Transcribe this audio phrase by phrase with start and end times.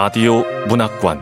[0.00, 1.20] 라디오 문학관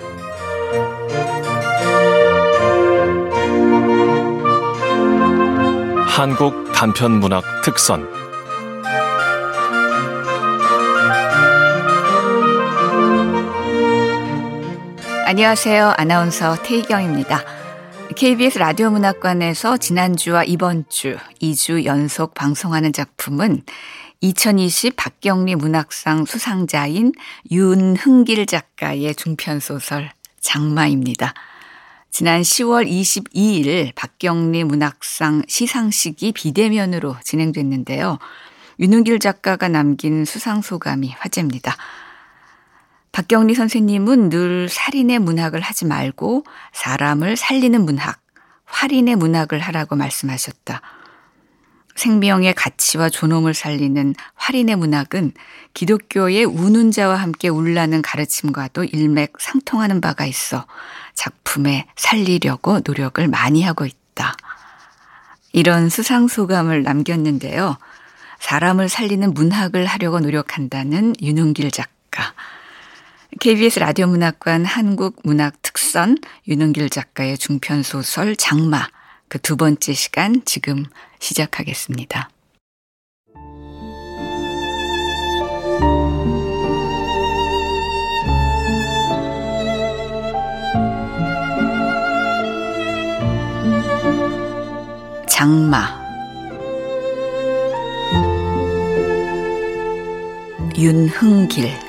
[6.06, 8.06] 한국 단편 문학 특선
[15.24, 15.94] 안녕하세요.
[15.96, 17.40] 아나운서 태희경입니다.
[18.14, 23.62] KBS 라디오 문학관에서 지난주와 이번 주 2주 연속 방송하는 작품은
[24.26, 27.12] 2020 박경리 문학상 수상자인
[27.48, 31.32] 윤흥길 작가의 중편 소설 장마입니다.
[32.10, 38.18] 지난 10월 22일 박경리 문학상 시상식이 비대면으로 진행됐는데요.
[38.80, 41.76] 윤흥길 작가가 남긴 수상 소감이 화제입니다.
[43.12, 48.20] 박경리 선생님은 늘 살인의 문학을 하지 말고 사람을 살리는 문학,
[48.64, 50.82] 활인의 문학을 하라고 말씀하셨다.
[51.96, 55.32] 생명의 가치와 존엄을 살리는 활인의 문학은
[55.74, 60.66] 기독교의 우는 자와 함께 울라는 가르침과도 일맥상통하는 바가 있어
[61.14, 64.36] 작품에 살리려고 노력을 많이 하고 있다.
[65.52, 67.78] 이런 수상 소감을 남겼는데요.
[68.38, 72.34] 사람을 살리는 문학을 하려고 노력한다는 윤은길 작가.
[73.40, 78.86] KBS 라디오 문학관 한국 문학 특선 윤은길 작가의 중편 소설 장마
[79.28, 80.84] 그 두 번째 시간 지금
[81.18, 82.30] 시작하겠습니다.
[95.28, 96.04] 장마
[100.78, 101.85] 윤흥길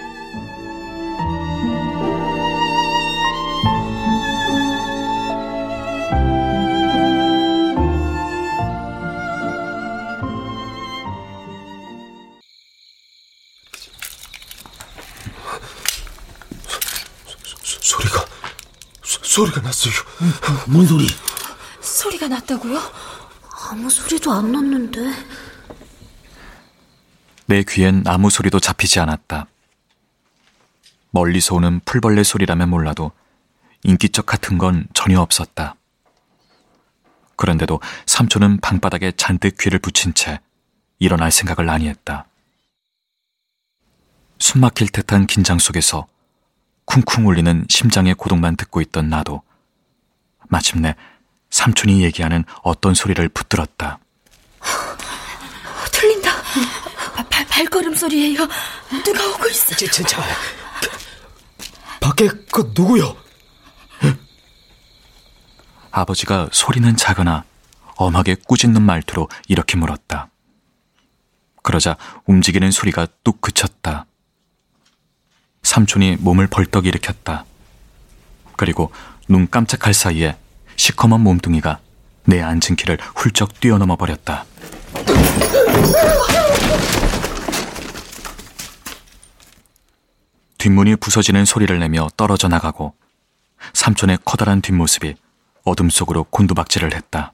[19.38, 19.94] 소리가 났어요.
[20.68, 21.06] 뭔 소리?
[21.80, 22.80] 소리가 났다고요?
[23.70, 25.14] 아무 소리도 안 났는데.
[27.46, 29.46] 내 귀엔 아무 소리도 잡히지 않았다.
[31.12, 33.12] 멀리서 오는 풀벌레 소리라면 몰라도
[33.84, 35.76] 인기척 같은 건 전혀 없었다.
[37.36, 40.40] 그런데도 삼촌은 방바닥에 잔뜩 귀를 붙인 채
[40.98, 42.26] 일어날 생각을 아니 했다.
[44.40, 46.08] 숨 막힐 듯한 긴장 속에서
[46.88, 49.44] 쿵쿵 울리는 심장의 고동만 듣고 있던 나도
[50.48, 50.96] 마침내
[51.50, 54.00] 삼촌이 얘기하는 어떤 소리를 붙들었다.
[55.92, 56.32] 들린다.
[57.30, 58.48] 발, 발걸음 소리예요.
[59.04, 59.76] 누가 오고 있어.
[59.76, 60.22] 저, 저, 저.
[62.00, 63.16] 밖에 그 누구요?
[65.92, 67.44] 아버지가 소리는 작으나
[67.96, 70.30] 엄하게 꾸짖는 말투로 이렇게 물었다.
[71.64, 74.06] 그러자 움직이는 소리가 뚝 그쳤다.
[75.68, 77.44] 삼촌이 몸을 벌떡 일으켰다.
[78.56, 78.90] 그리고
[79.28, 80.38] 눈 깜짝할 사이에
[80.78, 81.80] 시커먼 몸뚱이가
[82.24, 84.46] 내 앉은 길을 훌쩍 뛰어넘어 버렸다.
[90.58, 92.96] 뒷문이 부서지는 소리를 내며 떨어져 나가고
[93.74, 95.16] 삼촌의 커다란 뒷모습이
[95.66, 97.34] 어둠 속으로 곤두박질을 했다.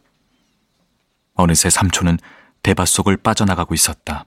[1.36, 2.18] 어느새 삼촌은
[2.64, 4.26] 대바 속을 빠져나가고 있었다.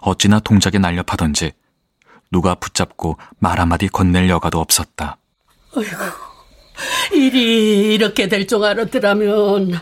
[0.00, 1.52] 어찌나 동작에 날렵하던지
[2.30, 5.16] 누가 붙잡고 말 한마디 건넬 여가도 없었다.
[5.74, 5.94] 어이구,
[7.14, 9.80] 일이 이렇게 될 줄 알았더라면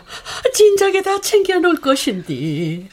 [0.53, 2.89] 진작에 다 챙겨놓을 것인데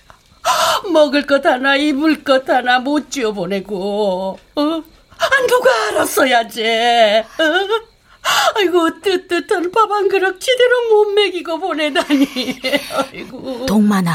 [0.93, 4.63] 먹을 것 하나 입을 것 하나 못 지어보내고 어?
[4.63, 7.87] 아, 누가 알았어야지 어?
[8.57, 12.29] 아이고 뜨뜻한 밥 한 그릇 제대로 못 먹이고 보내다니
[12.95, 14.13] 아이고 동만아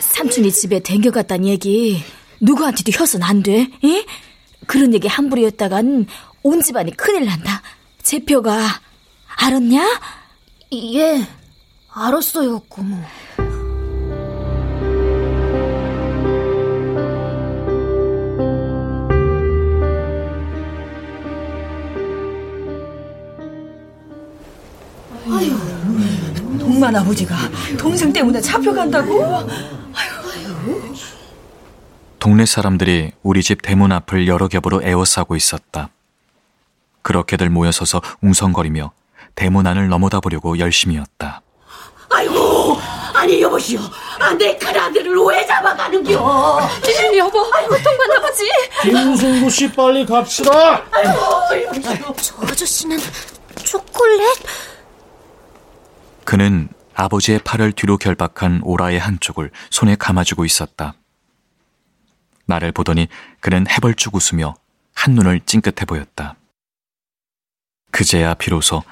[0.00, 2.02] 삼촌이 집에 댕겨갔단 얘기
[2.40, 3.68] 누구한테도 혀선 안 돼?
[3.84, 4.06] 에?
[4.68, 6.06] 그런 얘기 함부로 했다간
[6.42, 7.62] 온 집안이 큰일 난다.
[8.02, 8.60] 제표가
[9.40, 10.00] 알았냐?
[10.74, 11.26] 예,
[11.90, 12.96] 알았어요, 고모.
[25.30, 25.50] 아유,
[26.58, 27.34] 동만 아버지가
[27.78, 29.77] 동생 때문에 잡혀간다고?
[32.28, 35.88] 동네 사람들이 우리 집 대문 앞을 여러 겹으로 에워싸고 있었다.
[37.00, 38.92] 그렇게들 모여서서 웅성거리며
[39.34, 41.40] 대문 안을 넘어다 보려고 열심이었다.
[42.10, 42.76] 아이고,
[43.14, 43.80] 아니 여보시오,
[44.20, 46.12] 아, 내 큰아들을 왜 잡아가는겨?
[47.16, 48.44] 여보, 아이고 동만 아버지.
[48.82, 50.84] 김순구 씨 빨리 갑시다.
[50.92, 52.14] 아이고, 여보시오.
[52.20, 52.98] 저 아저씨는
[53.64, 54.28] 초콜릿?
[56.26, 60.92] 그는 아버지의 팔을 뒤로 결박한 오라의 한쪽을 손에 감아주고 있었다.
[62.48, 63.06] 나를 보더니
[63.40, 64.56] 그는 해벌쭉 웃으며
[64.94, 66.34] 한눈을 찡긋해 보였다.
[67.90, 68.82] 그제야 비로소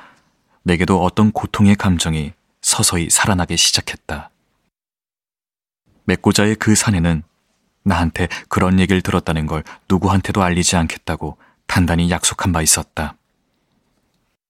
[0.63, 4.31] 내게도 어떤 고통의 감정이 서서히 살아나기 시작했다.
[6.05, 7.23] 맥고자의 그 사내는
[7.83, 13.17] 나한테 그런 얘기를 들었다는 걸 누구한테도 알리지 않겠다고 단단히 약속한 바 있었다.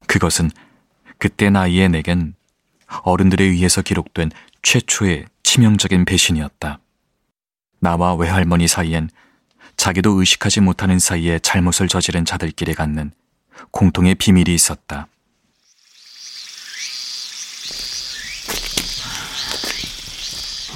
[0.07, 0.51] 그것은
[1.19, 2.35] 그때 나이에 내겐
[3.03, 4.31] 어른들에 의해서 기록된
[4.63, 6.81] 최초의 치명적인 배신이었다.
[7.81, 9.11] 나와 외할머니 사이엔
[9.77, 13.13] 자기도 의식하지 못하는 사이에 잘못을 저지른 자들끼리 갖는
[13.71, 15.09] 공통의 비밀이 있었다.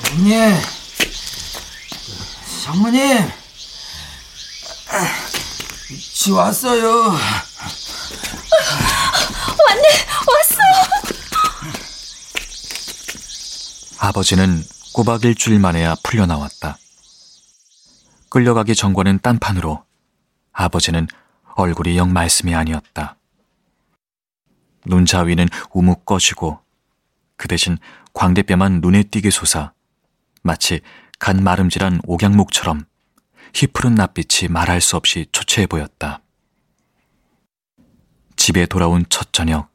[0.03, 0.55] 장모님,
[2.65, 3.31] 장모님,
[6.13, 7.17] 지 왔어요.
[9.67, 9.89] 왔네,
[10.27, 10.59] 왔어.
[13.99, 16.77] 아버지는 꼬박 일주일 만에야 풀려나왔다.
[18.31, 19.85] 끌려가기 전과는 딴판으로
[20.53, 21.07] 아버지는
[21.57, 23.17] 얼굴이 영 말씀이 아니었다.
[24.87, 26.61] 눈자위는 우묵 꺼지고
[27.37, 27.77] 그 대신
[28.15, 29.73] 광대뼈만 눈에 띄게 솟아
[30.43, 30.81] 마치
[31.19, 32.85] 간 마름질한 옥양목처럼
[33.53, 36.23] 희푸른 낯빛이 말할 수 없이 초췌해 보였다.
[38.37, 39.69] 집에 돌아온 첫 저녁,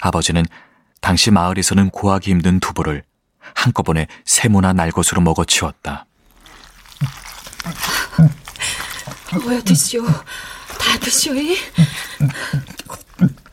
[0.00, 0.44] 아버지는
[1.00, 3.02] 당시 마을에서는 구하기 힘든 두부를
[3.54, 6.07] 한꺼번에 세모나 날것으로 먹어치웠다.
[9.44, 10.04] 뭐야 드시오.
[10.06, 11.56] 다 드시오이.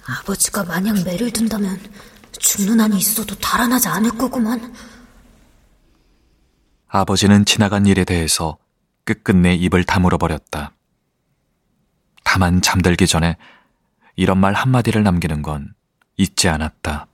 [0.06, 1.80] 아버지가 만약 매를 든다면
[2.40, 4.74] 죽는 한이 있어도 달아나지 않을 거구만.
[6.88, 8.58] 아버지는 지나간 일에 대해서
[9.04, 10.72] 끝끝내 입을 다물어 버렸다.
[12.24, 13.38] 다만 잠들기 전에
[14.16, 15.74] 이런 말 한마디를 남기는 건
[16.18, 17.08] 잊지 않았다.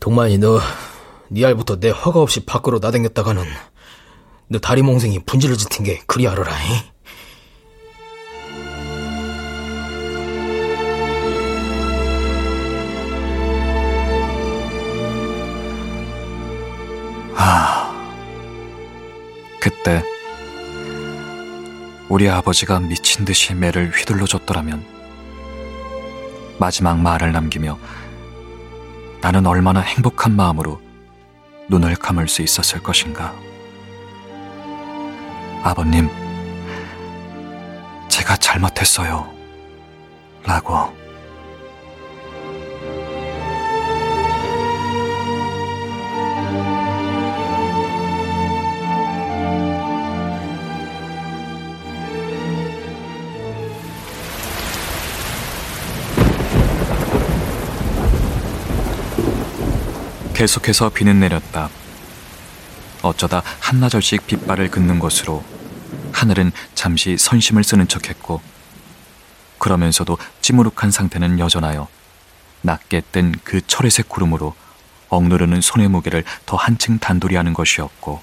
[0.00, 0.60] 동만이 너,
[1.28, 3.44] 네 알부터 내 허가 없이 밖으로 나댕겼다가는
[4.52, 6.52] 너 다리 몽생이 분질을 짓은 게 그리 알아라.
[6.52, 6.92] 이?
[19.58, 20.02] 그때
[22.08, 24.84] 우리 아버지가 미친 듯이 매를 휘둘러 줬더라면
[26.58, 27.78] 마지막 말을 남기며
[29.22, 30.82] 나는 얼마나 행복한 마음으로
[31.70, 33.32] 눈을 감을 수 있었을 것인가.
[35.62, 36.10] 아버님,
[38.08, 39.32] 제가 잘못했어요.
[40.44, 40.92] 라고.
[60.34, 61.68] 계속해서 비는 내렸다.
[63.02, 65.44] 어쩌다 한나절씩 빗발을 긋는 것으로
[66.22, 68.40] 하늘은 잠시 선심을 쓰는 척했고
[69.58, 71.88] 그러면서도 찌무룩한 상태는 여전하여
[72.60, 74.54] 낮게 뜬 그 철회색 구름으로
[75.08, 78.22] 억누르는 손의 무게를 더 한층 단돌이 하는 것이었고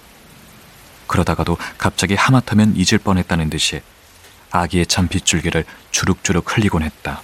[1.07, 3.81] 그러다가도 갑자기 하마터면 잊을 뻔했다는 듯이
[4.51, 7.21] 아기의 찬 빗줄기를 주룩주룩 흘리곤 했다.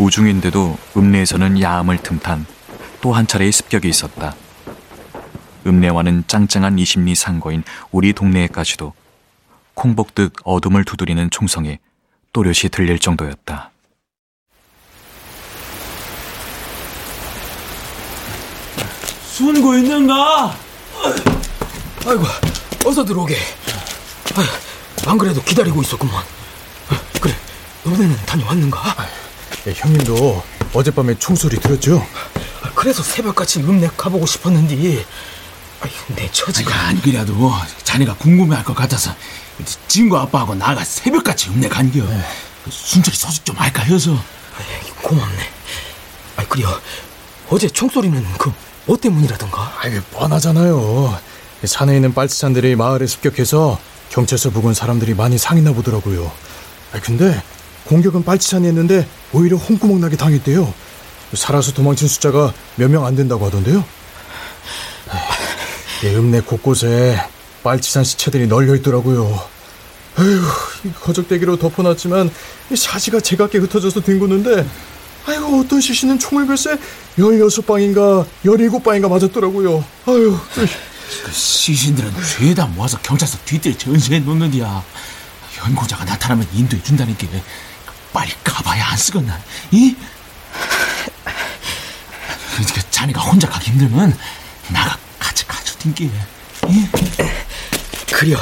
[0.00, 2.46] 우중인데도 읍내에서는 야암을 틈탄
[3.02, 4.34] 또 한 차례의 습격이 있었다.
[5.66, 8.94] 읍내와는 짱짱한 20리 상거인 우리 동네에까지도
[9.74, 11.78] 콩복듯 어둠을 두드리는 총성이
[12.32, 13.70] 또렷이 들릴 정도였다.
[19.24, 20.54] 순고 있는가?
[22.06, 22.24] 아이고,
[22.86, 23.34] 어서 들어오게.
[24.36, 24.46] 아유,
[25.06, 26.22] 안 그래도 기다리고 있었구만.
[27.20, 27.34] 그래,
[27.84, 28.80] 너네는 다녀왔는가?
[29.66, 30.42] 예, 형님도
[30.72, 32.06] 어젯밤에 총소리 들었죠?
[32.74, 35.04] 그래서 새벽같이 읍내 가보고 싶었는데.
[35.82, 36.74] 아이, 내 처지가.
[36.88, 37.52] 안 그래도
[37.84, 39.14] 자네가 궁금해할 것 같아서
[39.88, 42.04] 진구 아빠하고 나가 새벽같이 읍내 간겨
[42.68, 44.12] 순철이 소식 좀 할까 해서.
[44.12, 45.38] 아이, 고맙네.
[46.36, 46.68] 아이 그래요.
[47.48, 48.52] 어제 총소리는 그
[48.86, 49.72] 뭐 때문이라던가?
[49.82, 51.16] 아이, 뻔하잖아요.
[51.64, 53.78] 산에 있는 빨치산들이 마을에 습격해서
[54.08, 56.32] 경찰서 부근 사람들이 많이 상했나 보더라고요.
[56.92, 57.40] 아 근데
[57.90, 60.72] 공격은 빨치산이 했는데 오히려 홍구멍 나게 당했대요
[61.34, 63.84] 살아서 도망친 숫자가 몇 명 안 된다고 하던데요
[66.04, 67.20] 예, 읍내 곳곳에
[67.62, 69.38] 빨치산 시체들이 널려 있더라고요.
[70.16, 70.40] 아휴,
[71.02, 72.30] 거적대기로 덮어놨지만
[72.74, 74.66] 사지가 제각게 흩어져서 뒹구는데
[75.26, 76.78] 아이고 어떤 시신은 총을 글쎄
[77.18, 79.84] 16방인가 17방인가 맞았더라고요.
[80.06, 80.38] 아유.
[80.54, 84.82] 그 시신들은 죄다 모아서 경찰서 뒷뜰 전시해 놓는디야.
[85.66, 87.28] 연고자가 나타나면 인도해 준다는 게
[88.12, 89.38] 빨리 가봐야 안 쓰겠나?
[89.70, 89.96] 이?
[92.90, 94.16] 자네가 혼자 가기 힘들면
[94.68, 96.04] 나가 같이 가져 din게.
[96.06, 96.90] 예?
[98.12, 98.36] 그려.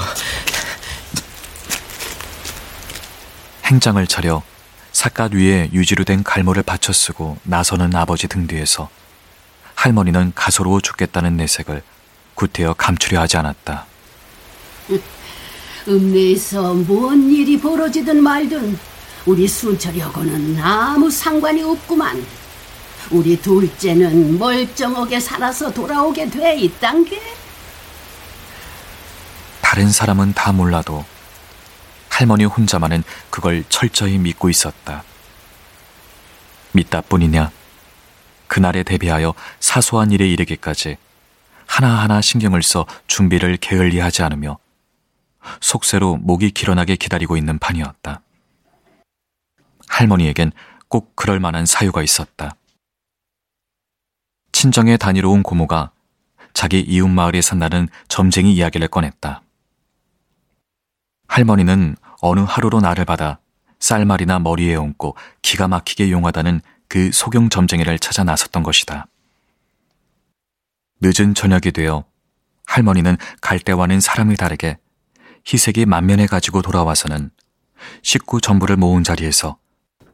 [3.64, 4.42] 행장을 차려
[4.92, 8.88] 삿갓 위에 유지로 된 갈모를 받쳐 쓰고 나서는 아버지 등 뒤에서
[9.74, 11.82] 할머니는 가소로워 죽겠다는 내색을
[12.34, 13.86] 구태여 감추려 하지 않았다.
[15.86, 18.78] 읍내에서 뭔 일이 벌어지든 말든
[19.28, 22.24] 우리 순철이하고는 아무 상관이 없구만.
[23.10, 27.20] 우리 둘째는 멀쩡하게 살아서 돌아오게 돼 있단 게.
[29.60, 31.04] 다른 사람은 다 몰라도
[32.08, 35.04] 할머니 혼자만은 그걸 철저히 믿고 있었다.
[36.72, 37.50] 믿다 뿐이냐?
[38.46, 40.96] 그날에 대비하여 사소한 일에 이르기까지
[41.66, 44.56] 하나하나 신경을 써 준비를 게을리하지 않으며
[45.60, 48.22] 속세로 목이 길어나게 기다리고 있는 판이었다.
[49.98, 50.52] 할머니에겐
[50.86, 52.54] 꼭 그럴 만한 사유가 있었다.
[54.52, 55.90] 친정에 다니러 온 고모가
[56.54, 59.42] 자기 이웃 마을에 산다는 점쟁이 이야기를 꺼냈다.
[61.26, 63.40] 할머니는 어느 하루로 나를 받아
[63.80, 69.08] 쌀말이나 머리에 얹고 기가 막히게 용하다는 그 소경 점쟁이를 찾아 나섰던 것이다.
[71.00, 72.04] 늦은 저녁이 되어
[72.66, 74.78] 할머니는 갈 때와는 사람이 다르게
[75.44, 77.30] 희색이 만면해 가지고 돌아와서는
[78.02, 79.58] 식구 전부를 모은 자리에서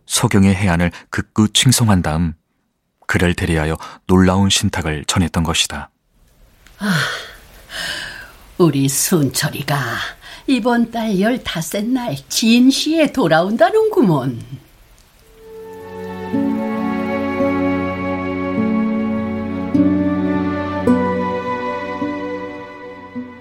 [0.07, 2.35] 소경의 해안을 극구 칭송한 다음
[3.07, 5.91] 그를 대리하여 놀라운 신탁을 전했던 것이다.
[6.79, 6.95] 아,
[8.59, 9.77] 우리 순철이가
[10.47, 14.41] 이번 달 열다섯 날 진시에 돌아온다는구먼.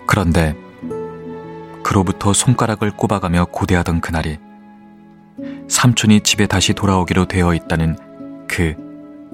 [0.06, 0.56] 그런데
[1.84, 4.38] 그로부터 손가락을 꼽아가며 고대하던 그날이
[5.68, 7.98] 삼촌이 집에 다시 돌아오기로 되어 있다는
[8.48, 8.76] 그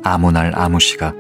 [0.04, 1.14] 아무 날 아무 시가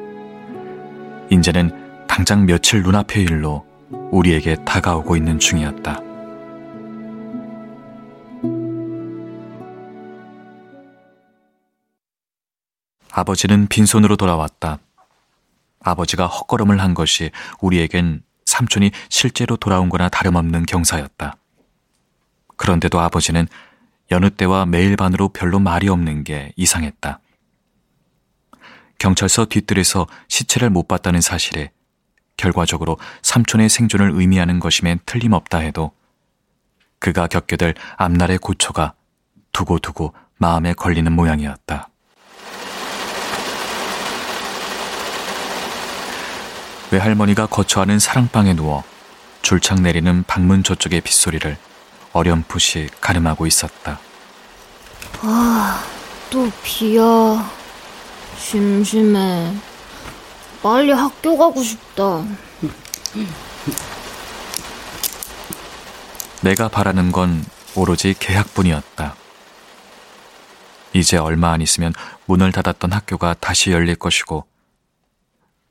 [1.31, 3.65] 이제는 당장 며칠 눈앞의 일로
[4.11, 6.01] 우리에게 다가오고 있는 중이었다.
[13.11, 14.79] 아버지는 빈손으로 돌아왔다.
[15.81, 21.35] 아버지가 헛걸음을 한 것이 우리에겐 삼촌이 실제로 돌아온 거나 다름없는 경사였다.
[22.55, 23.47] 그런데도 아버지는
[24.11, 27.19] 여느 때와 매일 반으로 별로 말이 없는 게 이상했다.
[28.97, 31.71] 경찰서 뒤뜰에서 시체를 못 봤다는 사실에
[32.37, 35.91] 결과적으로 삼촌의 생존을 의미하는 것임엔 틀림없다 해도
[36.99, 38.93] 그가 겪게 될 앞날의 고초가
[39.51, 41.89] 두고두고 마음에 걸리는 모양이었다.
[46.91, 48.83] 외할머니가 거처하는 사랑방에 누워
[49.41, 51.57] 줄창 내리는 방문 저쪽의 빗소리를
[52.13, 53.99] 어렴풋이 가늠하고 있었다.
[55.21, 55.83] 아,
[56.29, 57.49] 또 비야.
[58.37, 59.53] 심심해.
[60.63, 62.23] 빨리 학교 가고 싶다.
[66.41, 69.15] 내가 바라는 건 오로지 계약뿐이었다.
[70.93, 71.93] 이제 얼마 안 있으면
[72.25, 74.45] 문을 닫았던 학교가 다시 열릴 것이고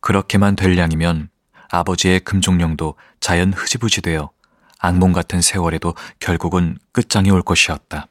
[0.01, 1.29] 그렇게만 될 양이면
[1.71, 4.31] 아버지의 금종령도 자연 흐지부지 되어
[4.79, 8.07] 악몽 같은 세월에도 결국은 끝장이 올 것이었다.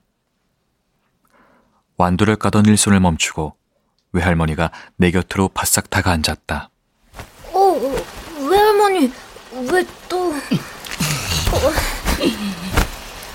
[1.98, 3.56] 완두를 까던 일손을 멈추고
[4.12, 6.70] 외할머니가 내 곁으로 바싹 다가 앉았다.
[7.54, 7.60] 어,
[8.50, 9.12] 외할머니,
[9.72, 10.34] 왜 또...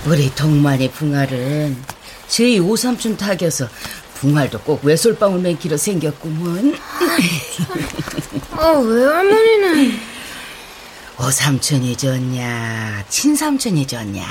[0.06, 1.76] 우리 동만의 붕알은
[2.28, 3.68] 저희 오삼촌 탁여서
[4.14, 6.76] 붕알도 꼭 외솔방울 맨기로 생겼구먼.
[8.52, 10.11] 아, 외할머니는...
[11.24, 14.26] 오삼촌이 좋냐, 친삼촌이 좋냐?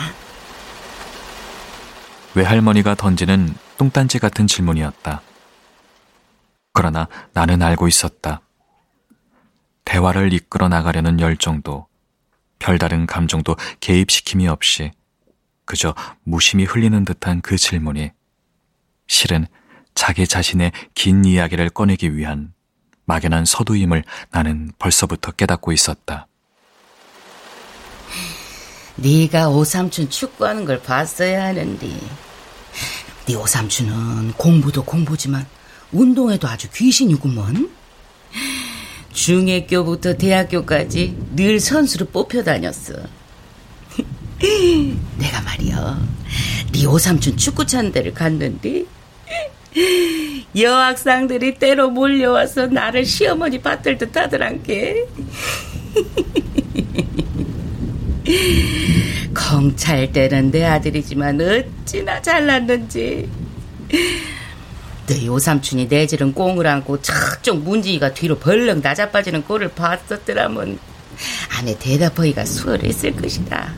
[2.36, 5.22] 외할머니가 던지는 똥단지 같은 질문이었다.
[6.74, 8.42] 그러나 나는 알고 있었다.
[9.86, 11.88] 대화를 이끌어 나가려는 열정도,
[12.60, 14.92] 별다른 감정도 개입시킴이 없이
[15.64, 18.12] 그저 무심히 흘리는 듯한 그 질문이
[19.08, 19.48] 실은
[19.96, 22.54] 자기 자신의 긴 이야기를 꺼내기 위한
[23.06, 26.28] 막연한 서두임을 나는 벌써부터 깨닫고 있었다.
[29.02, 31.88] 네가 오삼촌 축구하는 걸 봤어야 하는데
[33.26, 35.46] 네 오삼촌은 공부도 공부지만
[35.92, 37.70] 운동에도 아주 귀신이구먼.
[39.12, 42.94] 중학교부터 대학교까지 늘 선수로 뽑혀 다녔어.
[45.18, 46.00] 내가 말이야,
[46.72, 48.86] 네 오삼촌 축구 찬 데를 갔는데
[50.56, 55.06] 여학생들이 때로 몰려와서 나를 시어머니 받들 듯 하더란 게.
[59.36, 63.30] 경찰 때는 내 아들이지만 어찌나 잘났는지.
[65.08, 70.80] 너희 오삼촌이 내지른 꽁을 안고 척쩍 문지기가 뒤로 벌렁 낮아빠지는 꼴을 봤었더라면
[71.58, 73.74] 안에 대답하기가 수월했을 것이다.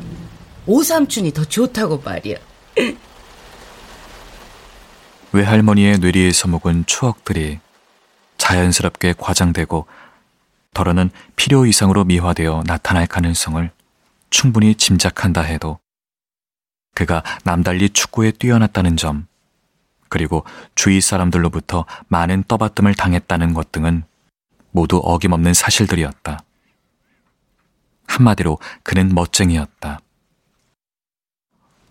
[0.65, 2.38] 오삼촌이 더 좋다고 말이야.
[5.31, 7.60] 외할머니의 뇌리에서 묵은 추억들이
[8.38, 9.88] 자연스럽게 과장되고
[10.75, 13.72] 더러는 필요 이상으로 미화되어 나타날 가능성을
[14.34, 15.80] 충분히 짐작한다 해도
[16.96, 19.28] 그가 남달리 축구에 뛰어났다는 점,
[20.10, 24.04] 그리고 주위 사람들로부터 많은 떠받침을 당했다는 것 등은
[24.72, 26.40] 모두 어김없는 사실들이었다.
[28.08, 30.00] 한마디로 그는 멋쟁이였다.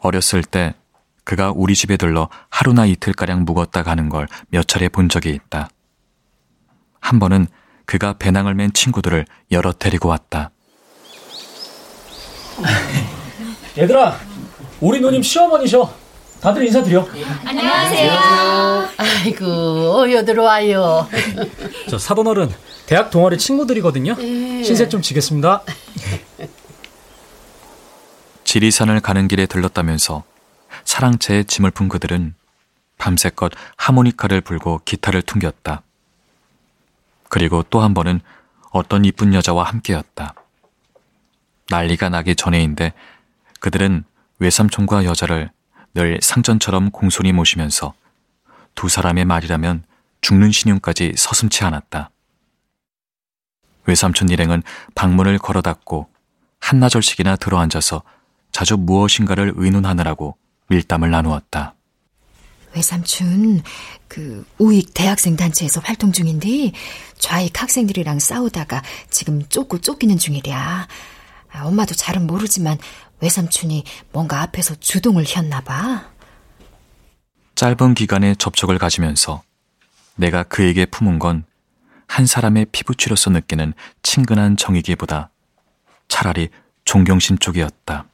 [0.01, 0.75] 어렸을 때
[1.23, 5.69] 그가 우리 집에 들러 하루나 이틀가량 묵었다 가는 걸 몇 차례 본 적이 있다.
[7.01, 7.47] 한 번은
[7.87, 10.51] 그가 배낭을 맨 친구들을 여러 데리고 왔다.
[13.79, 14.19] 얘들아,
[14.81, 15.93] 우리 누님 시어머니셔.
[16.41, 17.07] 다들 인사드려.
[17.45, 18.89] 안녕하세요.
[18.97, 21.09] 아이고, 어여 들어와요.
[21.89, 22.51] 저 사돈어른
[22.87, 24.17] 대학 동아리 친구들이거든요.
[24.17, 25.63] 신세 좀 지겠습니다.
[28.45, 30.25] 지리산을 가는 길에 들렀다면서
[30.85, 32.35] 사랑채에 짐을 푼 그들은
[32.99, 35.83] 밤새껏 하모니카를 불고 기타를 퉁겼다.
[37.29, 38.21] 그리고 또 한 번은
[38.73, 40.35] 어떤 이쁜 여자와 함께였다.
[41.73, 42.93] 난리가 나기 전에인데
[43.61, 44.05] 그들은
[44.39, 45.51] 외삼촌과 여자를
[45.95, 47.95] 늘 상전처럼 공손히 모시면서
[48.75, 49.85] 두 사람의 말이라면
[50.21, 52.11] 죽는 신용까지 서슴치 않았다.
[53.87, 54.63] 외삼촌 일행은
[54.95, 56.09] 방문을 걸어 닫고
[56.61, 58.03] 한나절씩이나 들어앉아서
[58.53, 60.37] 자주 무엇인가를 의논하느라고
[60.69, 61.75] 밀담을 나누었다.
[62.75, 63.63] 외삼촌,
[64.09, 66.73] 그, 우익 대학생 단체에서 활동 중인데,
[67.19, 70.89] 좌익 학생들이랑 싸우다가 지금 쫓고 쫓기는 중이랴.
[71.53, 72.79] 아, 엄마도 잘은 모르지만,
[73.21, 76.11] 외삼촌이 뭔가 앞에서 주동을 혔나봐.
[77.55, 79.43] 짧은 기간의 접촉을 가지면서
[80.17, 81.45] 내가 그에게 품은 건
[82.09, 85.31] 한 사람의 피부치로서 느끼는 친근한 정이기보다
[86.09, 86.51] 차라리
[86.85, 88.05] 존경심 쪽이었다.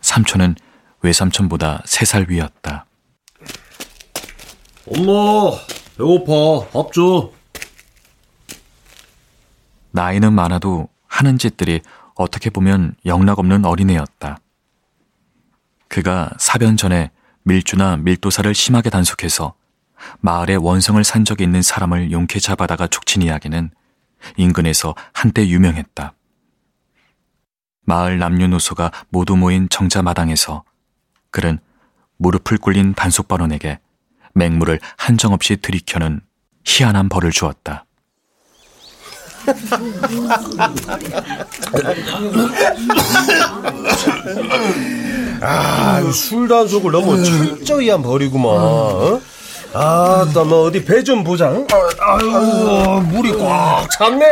[0.00, 0.54] 삼촌은
[1.02, 2.86] 외삼촌보다 세 살 위였다.
[4.86, 5.50] 엄마,
[5.98, 6.66] 배고파.
[6.72, 7.30] 밥 줘.
[9.90, 11.82] 나이는 많아도 하는 짓들이
[12.22, 14.38] 어떻게 보면 영락없는 어린애였다.
[15.88, 17.10] 그가 사변 전에
[17.42, 19.54] 밀주나 밀도사를 심하게 단속해서
[20.20, 23.70] 마을에 원성을 산 적이 있는 사람을 용케 잡아다가 족친 이야기는
[24.36, 26.14] 인근에서 한때 유명했다.
[27.84, 30.64] 마을 남녀노소가 모두 모인 정자마당에서
[31.30, 31.58] 그는
[32.18, 33.80] 무릎을 꿇린 단속반원에게
[34.34, 36.20] 맹물을 한정없이 들이켜는
[36.64, 37.84] 희한한 벌을 주었다.
[45.40, 48.50] 아, 술 단속을 너무 철저히 한 버리구만.
[48.54, 49.20] 어?
[49.74, 51.50] 아, 나뭐 어디 배 좀 보자.
[51.50, 51.66] 응?
[52.00, 54.24] 아유, 물이 꽉 찼네.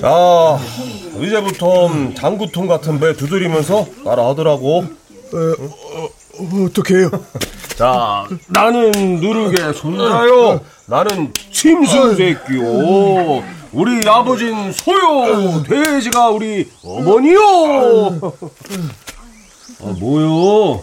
[0.00, 0.58] 자,
[1.20, 4.84] 이제부터 장구통 같은 배 두드리면서 따라하더라고.
[5.32, 7.10] 어, 어떡해요?
[7.76, 10.60] 자, 나는 누르게 손자요.
[10.86, 13.42] 나는 침승새끼요.
[13.72, 15.62] 우리 아버진 소요.
[15.64, 17.40] 돼지가 우리 어머니요.
[19.82, 20.82] 아, 뭐요?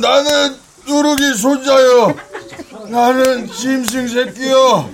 [0.00, 2.14] 나는 누르기 손자요.
[2.88, 4.88] 나는 짐승 새끼요.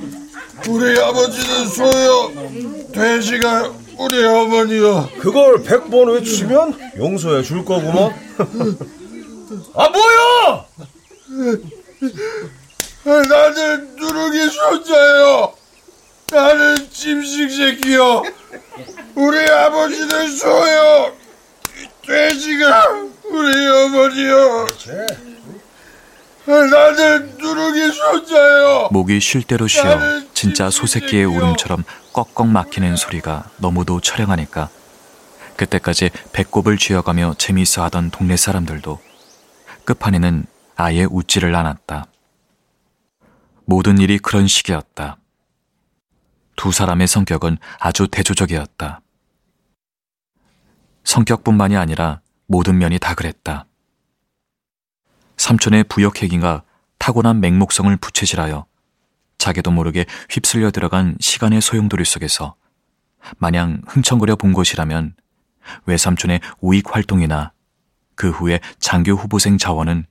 [0.69, 2.33] 우리 아버지는 소요.
[2.93, 5.11] 돼지가 우리 어머니요.
[5.21, 8.15] 그걸 백 번 외치면 용서해 줄 거구만.
[9.75, 10.65] 아 뭐야?
[13.29, 15.53] 나는 누르기 손자요.
[16.31, 18.23] 나는 짐승 새끼요.
[19.17, 21.13] 우리 아버지는 소요.
[22.07, 22.87] 돼지가
[23.25, 24.67] 우리 어머니요.
[26.47, 28.89] 나는 누르기 손자요.
[28.93, 30.01] 목이 쉴 대로 쉬어
[30.33, 34.69] 진짜 소새끼의 울음처럼 꺽꺽 막히는 소리가 너무도 처량하니까
[35.57, 38.99] 그때까지 배꼽을 쥐어가며 재미있어 하던 동네 사람들도
[39.85, 40.47] 끝판에는
[40.77, 42.07] 아예 웃지를 않았다.
[43.67, 45.19] 모든 일이 그런 식이었다.
[46.57, 49.01] 두 사람의 성격은 아주 대조적이었다.
[51.05, 53.67] 성격뿐만이 아니라 모든 면이 다 그랬다.
[55.37, 56.65] 삼촌의 부역행위가
[56.99, 58.67] 타고난 맹목성을 부채질하여
[59.41, 62.55] 자기도 모르게 휩쓸려 들어간 시간의 소용돌이 속에서
[63.39, 65.15] 마냥 흥청거려 본 것이라면
[65.87, 67.53] 외삼촌의 우익 활동이나
[68.15, 70.05] 그 후에 장교 후보생 자원은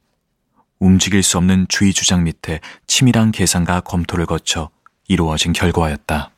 [0.80, 4.72] 움직일 수 없는 주의 주장 밑에 치밀한 계산과 검토를 거쳐
[5.08, 6.32] 이루어진 결과였다.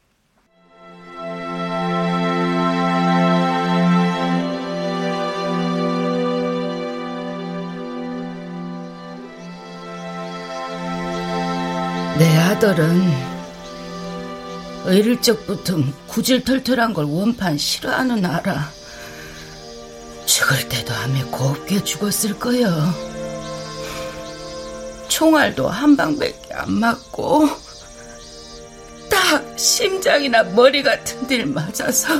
[12.17, 13.31] 내 아들은
[14.85, 18.71] 어릴 적부터 구질털털한 걸 원판 싫어하는 아라.
[20.25, 22.93] 죽을 때도 암에 곱게 죽었을 거야.
[25.07, 27.49] 총알도 한 방밖에 안 맞고
[29.09, 32.13] 딱 심장이나 머리 같은 데 맞아서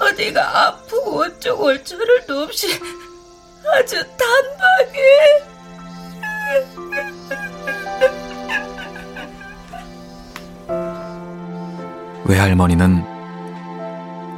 [0.00, 2.68] 어디가 아프고 어쩌고 어쩔을도 없이
[3.66, 5.00] 아주 단박에
[12.30, 13.04] 외할머니는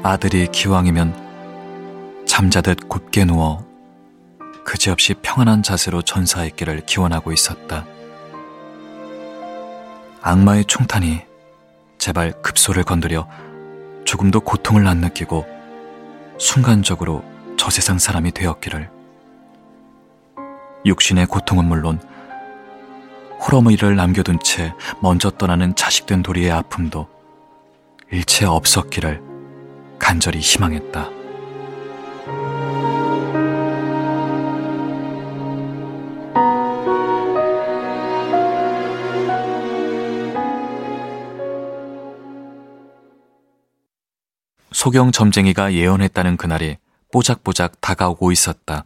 [0.02, 3.66] 아들이 기왕이면 잠자듯 곧게 누워
[4.64, 7.84] 그지없이 평안한 자세로 전사했기를 기원하고 있었다.
[10.22, 11.20] 악마의 총탄이
[11.98, 13.28] 제발 급소를 건드려
[14.06, 15.44] 조금도 고통을 안 느끼고
[16.38, 17.22] 순간적으로
[17.58, 18.88] 저 세상 사람이 되었기를.
[20.86, 22.00] 육신의 고통은 물론
[23.46, 27.21] 호러무이를 남겨둔 채 먼저 떠나는 자식된 도리의 아픔도
[28.12, 29.22] 일체 없었기를
[29.98, 31.08] 간절히 희망했다.
[44.72, 46.76] 소경 점쟁이가 예언했다는 그날이
[47.12, 48.84] 뽀작뽀작 다가오고 있었다.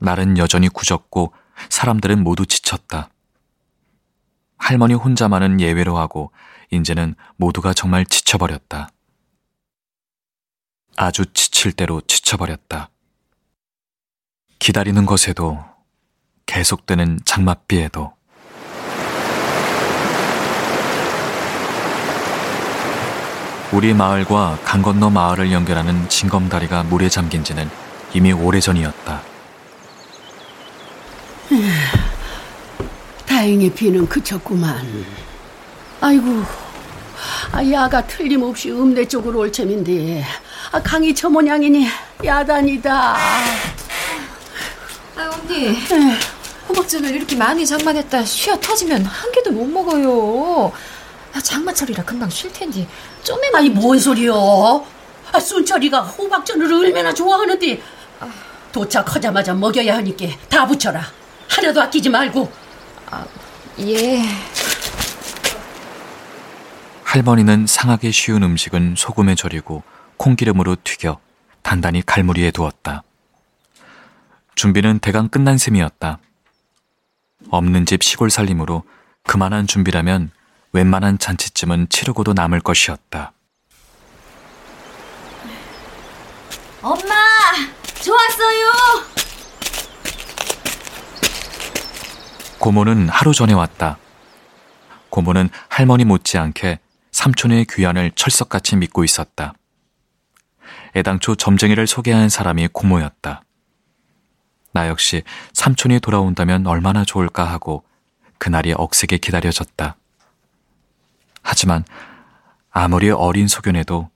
[0.00, 1.32] 날은 여전히 굳었고
[1.70, 3.08] 사람들은 모두 지쳤다.
[4.60, 6.30] 할머니 혼자만은 예외로 하고
[6.70, 8.90] 이제는 모두가 정말 지쳐버렸다.
[10.96, 12.90] 아주 지칠 대로 지쳐버렸다.
[14.58, 15.58] 기다리는 것에도
[16.44, 18.12] 계속되는 장맛비에도
[23.72, 27.68] 우리 마을과 강 건너 마을을 연결하는 징검다리가 물에 잠긴 지는
[28.12, 29.29] 이미 오래전이었다.
[33.50, 35.04] 다행히 비는 그쳤구만.
[36.00, 36.44] 아이고,
[37.50, 40.24] 아, 야가 틀림없이 읍내 쪽으로 올 셈인데
[40.70, 41.84] 아, 강이 저 모양이니
[42.24, 43.16] 야단이다.
[45.16, 45.76] 아 언니,
[46.68, 50.72] 호박전을 이렇게 많이 장만했다 쉬어 터지면 한 개도 못 먹어요.
[51.34, 52.86] 아, 장마철이라 금방 쉴 텐데
[53.24, 53.62] 좀에만.
[53.62, 54.86] 아니 뭔 소리요?
[55.32, 57.82] 아, 순철이가 호박전을 얼마나 좋아하는데
[58.70, 61.04] 도착하자마자 먹여야 하니까 다 붙여라.
[61.48, 62.70] 하나도 아끼지 말고.
[63.10, 63.26] 아,
[63.80, 64.22] 예.
[67.04, 69.82] 할머니는 상하기 쉬운 음식은 소금에 절이고
[70.16, 71.18] 콩기름으로 튀겨
[71.62, 73.02] 단단히 갈무리에 두었다.
[74.54, 76.18] 준비는 대강 끝난 셈이었다.
[77.48, 78.84] 없는 집 시골 살림으로
[79.26, 80.30] 그만한 준비라면
[80.72, 83.32] 웬만한 잔치쯤은 치르고도 남을 것이었다.
[86.82, 87.14] 엄마,
[88.02, 88.72] 좋았어요.
[92.60, 93.96] 고모는 하루 전에 왔다.
[95.08, 96.78] 고모는 할머니 못지않게
[97.10, 99.54] 삼촌의 귀환을 철석같이 믿고 있었다.
[100.94, 103.42] 애당초 점쟁이를 소개한 사람이 고모였다.
[104.72, 105.22] 나 역시
[105.54, 107.82] 삼촌이 돌아온다면 얼마나 좋을까 하고
[108.36, 109.96] 그날이 억세게 기다려졌다.
[111.42, 111.82] 하지만
[112.70, 114.10] 아무리 어린 소견에도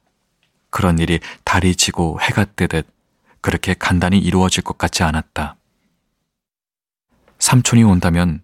[0.69, 2.87] 그런 일이 달이 지고 해가 뜨듯
[3.41, 5.57] 그렇게 간단히 이루어질 것 같지 않았다.
[7.45, 8.41] 삼촌이 온다면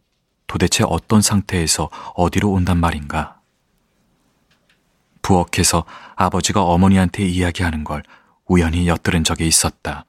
[0.47, 3.41] 도대체 어떤 상태에서 어디로 온단 말인가?
[5.23, 5.87] 부엌에서
[6.17, 8.03] 아버지가 어머니한테 이야기하는 걸
[8.47, 10.05] 우연히 엿들은 적이 있었다.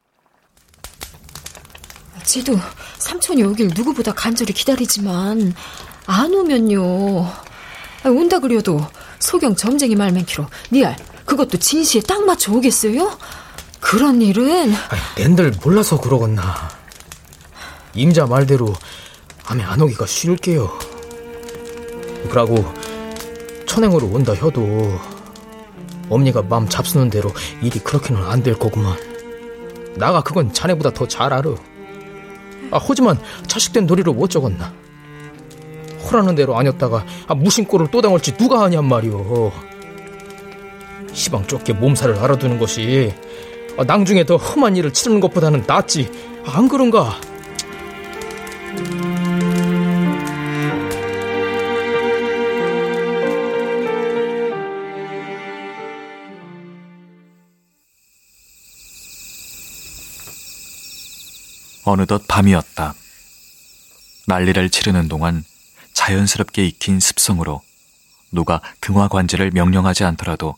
[2.26, 2.60] 지도
[2.98, 5.54] 삼촌이 오길 누구보다 간절히 기다리지만
[6.08, 6.82] 안 오면요.
[8.04, 8.86] 온다 그려도
[9.20, 13.18] 소경 점쟁이 말맨키로 니알 그것도 진시에 딱 맞춰 오겠어요?
[13.80, 16.81] 그런 일은 아니, 낸들 몰라서 그러겠나.
[17.94, 18.74] 임자 말대로
[19.44, 20.70] 밤에 안 오기가 쉬울게요.
[22.30, 22.64] 그러고
[23.66, 25.00] 천행으로 온다 해도
[26.10, 28.98] 엄니가 마음 잡수는 대로 일이 그렇게는 안 될 거구만.
[29.96, 31.50] 나가 그건 자네보다 더 잘 알아.
[32.72, 34.74] 아, 하지만 자식된 도리를 못 적었나.
[36.06, 39.52] 호라는 대로 아니었다가 아, 무심코를 또 당할지 누가 아냔 말이오.
[41.14, 43.14] 시방 좁게 몸살을 알아두는 것이
[43.78, 46.10] 아, 낭중에 더 험한 일을 치르는 것보다는 낫지.
[46.46, 47.20] 안 그런가?
[61.84, 62.94] 어느덧 밤이었다.
[64.28, 65.44] 난리를 치르는 동안
[65.94, 67.62] 자연스럽게 익힌 습성으로
[68.32, 70.56] 누가 등화 관제를 명령하지 않더라도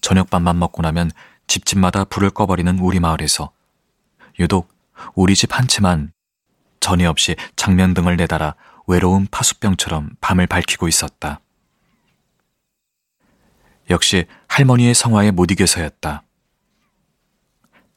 [0.00, 1.12] 저녁밥만 먹고 나면
[1.46, 3.52] 집집마다 불을 꺼버리는 우리 마을에서
[4.40, 4.72] 유독
[5.14, 6.12] 우리 집 한 채만
[6.82, 8.54] 전이 없이 장면등을 내달아
[8.86, 11.40] 외로운 파수병처럼 밤을 밝히고 있었다.
[13.88, 16.24] 역시 할머니의 성화에 못 이겨서였다.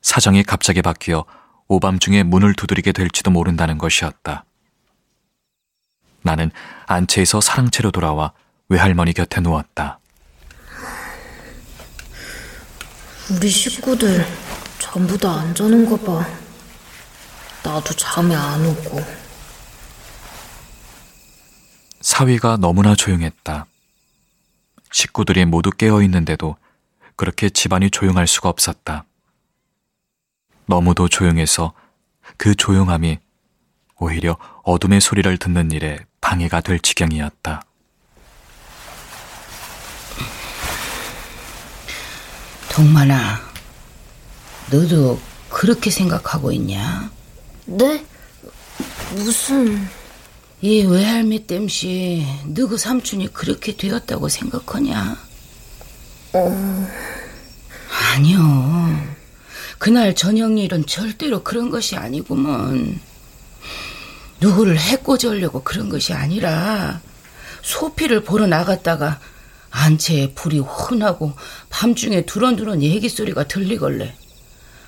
[0.02, 1.26] 사정이 갑자기 바뀌어
[1.68, 4.46] 오밤중에 문을 두드리게 될지도 모른다는 것이었다.
[6.22, 6.52] 나는
[6.86, 8.34] 안채에서 사랑채로 돌아와
[8.70, 10.00] 외할머니 곁에 누웠다.
[13.32, 14.26] 우리 식구들
[14.78, 16.45] 전부 다 안 자는 거 봐.
[17.66, 19.02] 나도 잠이 안 오고.
[22.00, 23.66] 사위가 너무나 조용했다.
[24.92, 26.58] 식구들이 모두 깨어 있는데도
[27.16, 29.06] 그렇게 집안이 조용할 수가 없었다.
[30.68, 31.74] 너무도 조용해서
[32.38, 33.18] 그 조용함이
[33.98, 37.64] 오히려 어둠의 소리를 듣는 일에 방해가 될 지경이었다.
[42.70, 43.40] 동만아,
[44.70, 47.15] 너도 그렇게 생각하고 있냐?
[47.66, 48.06] 네?
[49.16, 49.88] 무슨...
[50.62, 55.18] 이 외할매 땜시 너그 삼촌이 그렇게 되었다고 생각하냐?
[56.34, 56.88] 어...
[58.16, 59.16] 아니요.
[59.78, 63.00] 그날 저녁 일은 절대로 그런 것이 아니구먼.
[64.40, 67.02] 누구를 해코지하려고 그런 것이 아니라
[67.62, 69.20] 소피를 보러 나갔다가
[69.70, 71.34] 안채에 불이 혼하고
[71.70, 74.16] 밤중에 두런두런 얘기 소리가 들리걸래.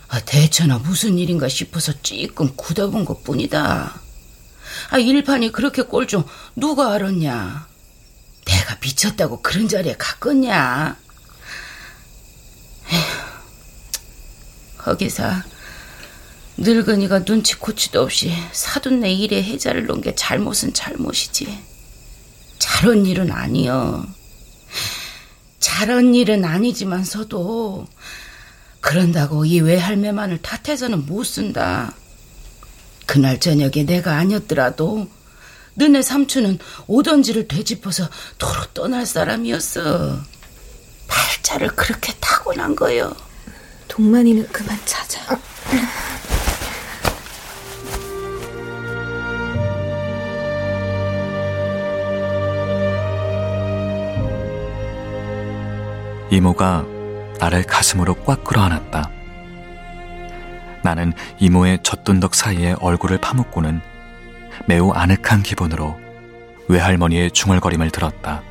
[0.10, 4.02] 아, 대체나 무슨 일인가 싶어서 찌끔 굳어본 것 뿐이다.
[4.90, 6.24] 아, 일판이 그렇게 꼴 좀
[6.56, 7.68] 누가 알았냐?
[8.46, 10.98] 내가 미쳤다고 그런 자리에 갔겠냐?
[14.78, 15.24] 거기서
[16.58, 21.62] 늙은이가 눈치 코치도 없이 사돈네 일에 해자를 놓은 게 잘못은 잘못이지.
[22.58, 24.06] 잘한 일은 아니여.
[25.60, 27.88] 잘한 일은 아니지만서도
[28.88, 31.94] 그런다고 이 외할매만을 탓해서는 못 쓴다.
[33.06, 35.10] 그날 저녁에 내가 아니었더라도
[35.74, 40.22] 너네 삼촌은 오던지를 되짚어서 도로 떠날 사람이었어.
[41.06, 43.14] 팔자를 그렇게 타고난 거요.
[43.90, 45.38] 동만이는 그만 찾아.
[56.32, 56.97] 이모가
[57.40, 59.12] 나를 가슴으로 꽉 끌어안았다.
[60.84, 63.82] 나는 이모의 젖둔덕 사이에 얼굴을 파묻고는
[64.68, 66.00] 매우 아늑한 기분으로
[66.68, 68.42] 외할머니의 중얼거림을 들었다.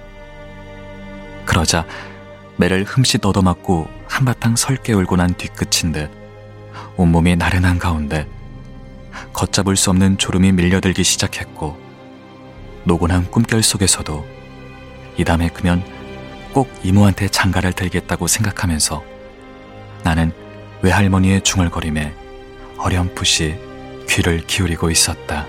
[1.45, 1.85] 그러자
[2.57, 6.11] 매를 흠칫 얻어맞고 한바탕 설게 울고 난 뒤끝인 듯
[6.97, 8.27] 온몸이 나른한 가운데
[9.33, 11.79] 걷잡을 수 없는 졸음이 밀려들기 시작했고
[12.85, 14.27] 노곤한 꿈결 속에서도
[15.19, 15.96] 이 다음에 크면
[16.57, 19.05] 꼭 이모한테 장가를 들겠다고 생각하면서
[20.05, 20.33] 나는
[20.81, 22.15] 외할머니의 중얼거림에
[22.79, 23.59] 어렴풋이
[24.09, 25.45] 귀를 기울이고 있었다.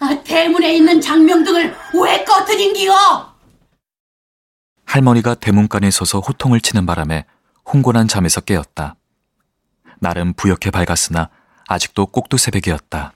[0.00, 2.92] 아, 대문에 있는 장명등을 왜 꺼트린기요?
[4.84, 7.24] 할머니가 대문간에 서서 호통을 치는 바람에
[7.72, 8.96] 홍곤한 잠에서 깨었다.
[9.98, 11.30] 나름 부옇게 밝았으나
[11.68, 13.12] 아직도 꼭두 새벽이었다.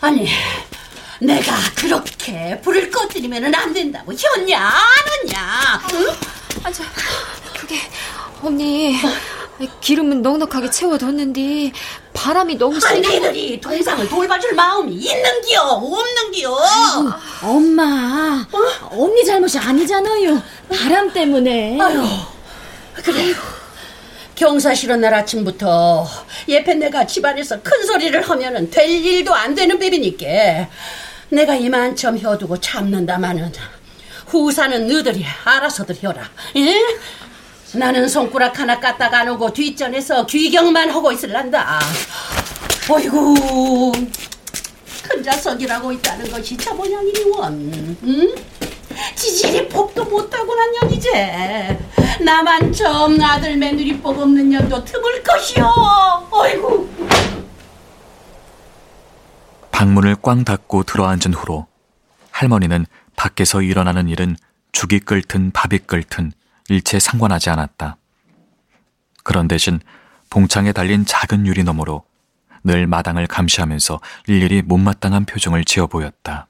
[0.00, 0.28] 아니,
[1.20, 4.74] 내가 그렇게 불을 꺼뜨리면 안 된다고 했냐, 안
[5.24, 5.80] 했냐?
[5.94, 6.06] 응?
[6.64, 6.84] 아, 저,
[7.58, 7.76] 그게,
[8.42, 8.96] 언니,
[9.80, 11.72] 기름은 넉넉하게 채워뒀는데,
[12.12, 12.88] 바람이 너무 세.
[12.88, 16.54] 아니, 너희들이 동상을 돌봐줄 마음이 있는기요, 없는기요?
[16.54, 17.12] 아유,
[17.42, 18.88] 엄마, 어?
[18.90, 20.42] 언니 잘못이 아니잖아요.
[20.68, 21.80] 바람 때문에.
[21.80, 22.04] 아유,
[22.94, 23.34] 그래.
[24.34, 26.06] 경사 실은 날 아침부터
[26.48, 30.68] 예편 내가 집안에서 큰 소리를 하면은 될 일도 안 되는 법이니까
[31.28, 33.52] 내가 이만큼 혀두고 참는다마는
[34.26, 36.28] 후사는 너들이 알아서들 혀라.
[36.56, 36.74] 예?
[37.74, 41.80] 나는 손가락 하나 까딱 안 오고 뒷전에서 귀경만 하고 있을란다.
[42.88, 43.92] 어이구
[45.02, 47.96] 큰 자석이라고 있다는 것이 저 모양이원.
[48.02, 48.34] 응?
[49.14, 51.78] 지질이 복도 못하고 난 년이제.
[52.20, 55.64] 나만 좀 아들 며느리 복 없는 년도 틈을 것이오.
[56.30, 56.88] 어이구.
[59.70, 61.66] 방문을 꽝 닫고 들어앉은 후로
[62.30, 64.36] 할머니는 밖에서 일어나는 일은
[64.72, 66.32] 죽이 끓든 밥이 끓든
[66.68, 67.96] 일체 상관하지 않았다.
[69.24, 69.80] 그런 대신
[70.30, 72.04] 봉창에 달린 작은 유리 너머로
[72.64, 76.46] 늘 마당을 감시하면서 일일이 못마땅한 표정을 지어 보였다.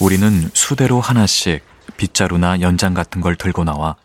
[0.00, 1.62] 우리는 수대로 하나씩
[1.98, 3.96] 빗자루나 연장 같은 걸 들고 나와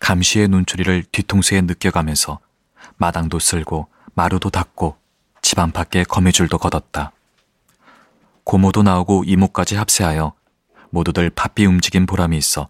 [0.00, 2.40] 감시의 눈초리를 뒤통수에 느껴가면서
[2.96, 4.96] 마당도 쓸고 마루도 닦고
[5.42, 7.12] 집 안팎에 거미줄도 걷었다.
[8.42, 10.32] 고모도 나오고 이모까지 합세하여
[10.90, 12.68] 모두들 바삐 움직인 보람이 있어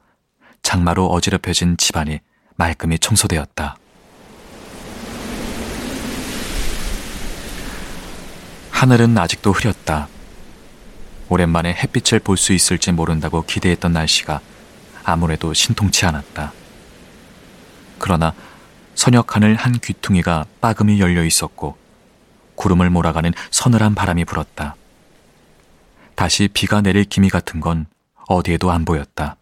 [0.63, 2.21] 장마로 어지럽혀진 집안이
[2.57, 3.77] 말끔히 청소되었다.
[8.71, 10.09] 하늘은 아직도 흐렸다.
[11.29, 14.41] 오랜만에 햇빛을 볼 수 있을지 모른다고 기대했던 날씨가
[15.05, 16.53] 아무래도 신통치 않았다.
[17.99, 18.35] 그러나
[18.95, 21.77] 선역 하늘 한 귀퉁이가 빠금이 열려 있었고
[22.55, 24.77] 구름을 몰아가는 서늘한 바람이 불었다.
[26.15, 27.87] 다시 비가 내릴 기미 같은 건
[28.29, 29.37] 어디에도 안 보였다.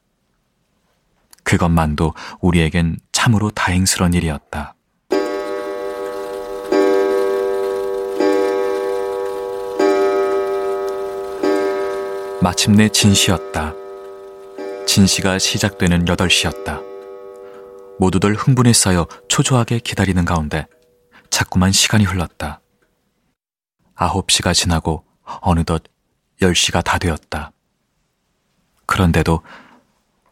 [1.45, 4.74] 그것만도 우리에겐 참으로 다행스런 일이었다.
[12.45, 13.73] 마침내 진시였다.
[14.87, 16.85] 진시가 시작되는 8시였다.
[17.99, 20.67] 모두들 흥분에 쌓여 초조하게 기다리는 가운데
[21.31, 22.61] 자꾸만 시간이 흘렀다.
[23.97, 25.05] 9시가 지나고
[25.41, 25.85] 어느덧
[26.43, 27.53] 10시가 다 되었다.
[28.85, 29.41] 그런데도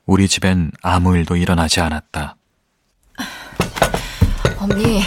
[0.05, 2.37] 우리 집엔 아무 일도 일어나지 않았다.
[4.59, 5.01] 어머니,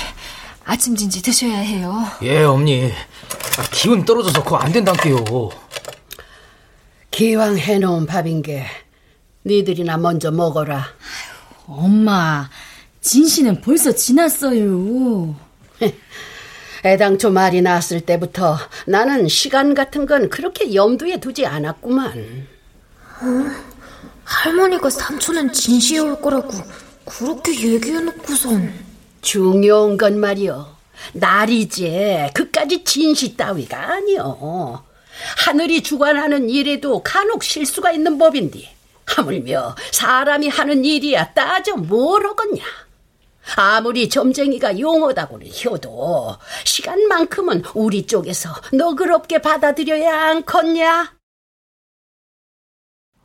[0.66, 2.04] 아침 진지 드셔야 해요.
[2.24, 2.92] 예, 어머니.
[3.72, 5.24] 기운 떨어져서 그거 안 된다게요.
[7.16, 8.66] 기왕 해놓은 밥인 게
[9.46, 10.86] 니들이나 먼저 먹어라.
[11.66, 12.50] 엄마,
[13.00, 15.34] 진시는 벌써 지났어요.
[16.84, 22.48] 애당초 말이 나왔을 때부터 나는 시간 같은 건 그렇게 염두에 두지 않았구만.
[23.22, 23.46] 어?
[24.26, 26.50] 할머니가 삼촌은 진시에 올 거라고
[27.06, 28.74] 그렇게 얘기해놓고선.
[29.22, 30.76] 중요한 건 말이여.
[31.14, 32.32] 날이지.
[32.34, 34.84] 그까지 진시 따위가 아니여.
[35.38, 38.76] 하늘이 주관하는 일에도 간혹 실수가 있는 법인데
[39.06, 42.64] 하물며 사람이 하는 일이야 따져 뭘 하겠냐.
[43.58, 51.14] 아무리 점쟁이가 용하다고는 해도 시간만큼은 우리 쪽에서 너그럽게 받아들여야 않겠냐?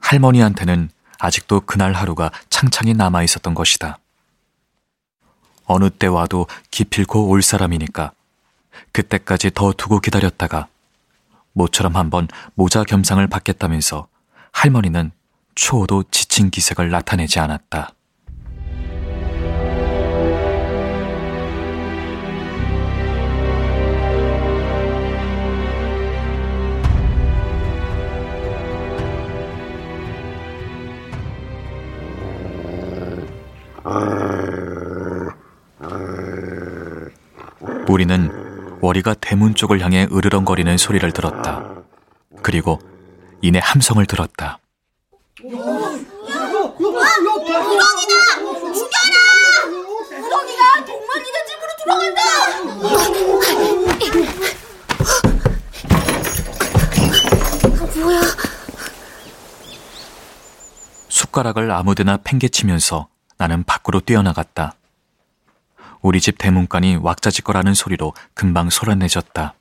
[0.01, 3.99] 할머니한테는 아직도 그날 하루가 창창히 남아 있었던 것이다.
[5.65, 8.13] 어느 때 와도 기필코 올 사람이니까
[8.93, 10.67] 그때까지 더 두고 기다렸다가
[11.53, 14.09] 모처럼 한번 모자 겸상을 받겠다면서
[14.53, 15.13] 할머니는
[15.55, 17.95] 초호도 지친 기색을 나타내지 않았다.
[37.89, 38.40] 우리는
[38.81, 41.65] 월이가 대문 쪽을 향해 으르렁거리는 소리를 들었다.
[42.43, 42.79] 그리고
[43.43, 44.59] 이내 함성을 들었다.
[45.43, 45.81] 우렁이다!
[48.73, 49.67] 죽여라!
[50.19, 52.21] 우렁이가 동만이네 집으로 들어간다!
[58.01, 58.21] 뭐야?
[61.09, 64.75] 숟가락을 아무데나 팽개치면서 나는 밖으로 뛰어나갔다.
[66.03, 69.55] 우리 집 대문간이 왁자지껄하는 소리로 금방 소란해졌다.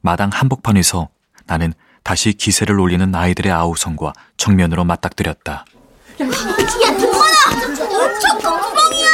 [0.00, 1.08] 마당 한복판에서
[1.46, 5.64] 나는 다시 기세를 올리는 아이들의 아우성과 정면으로 맞닥뜨렸다.
[6.20, 7.66] 야, 동만아!
[7.66, 9.10] 엄청 큰 구렁이야!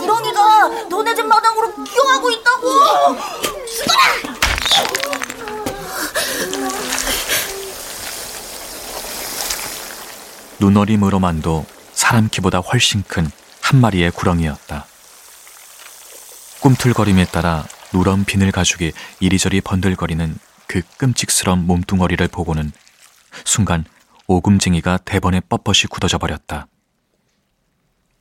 [0.00, 2.68] 구렁이가 너네 집 마당으로 기어가고 있다고!
[3.66, 4.34] 죽어라!
[10.60, 13.30] 눈어림으로만도 사람 키보다 훨씬 큰
[13.64, 14.84] 한 마리의 구렁이였다.
[16.64, 20.34] 꿈틀거림에 따라 누런 비늘 가죽이 이리저리 번들거리는
[20.66, 22.72] 그 끔찍스런 몸뚱어리를 보고는
[23.44, 23.84] 순간
[24.28, 26.66] 오금쟁이가 대번에 뻣뻣이 굳어져 버렸다.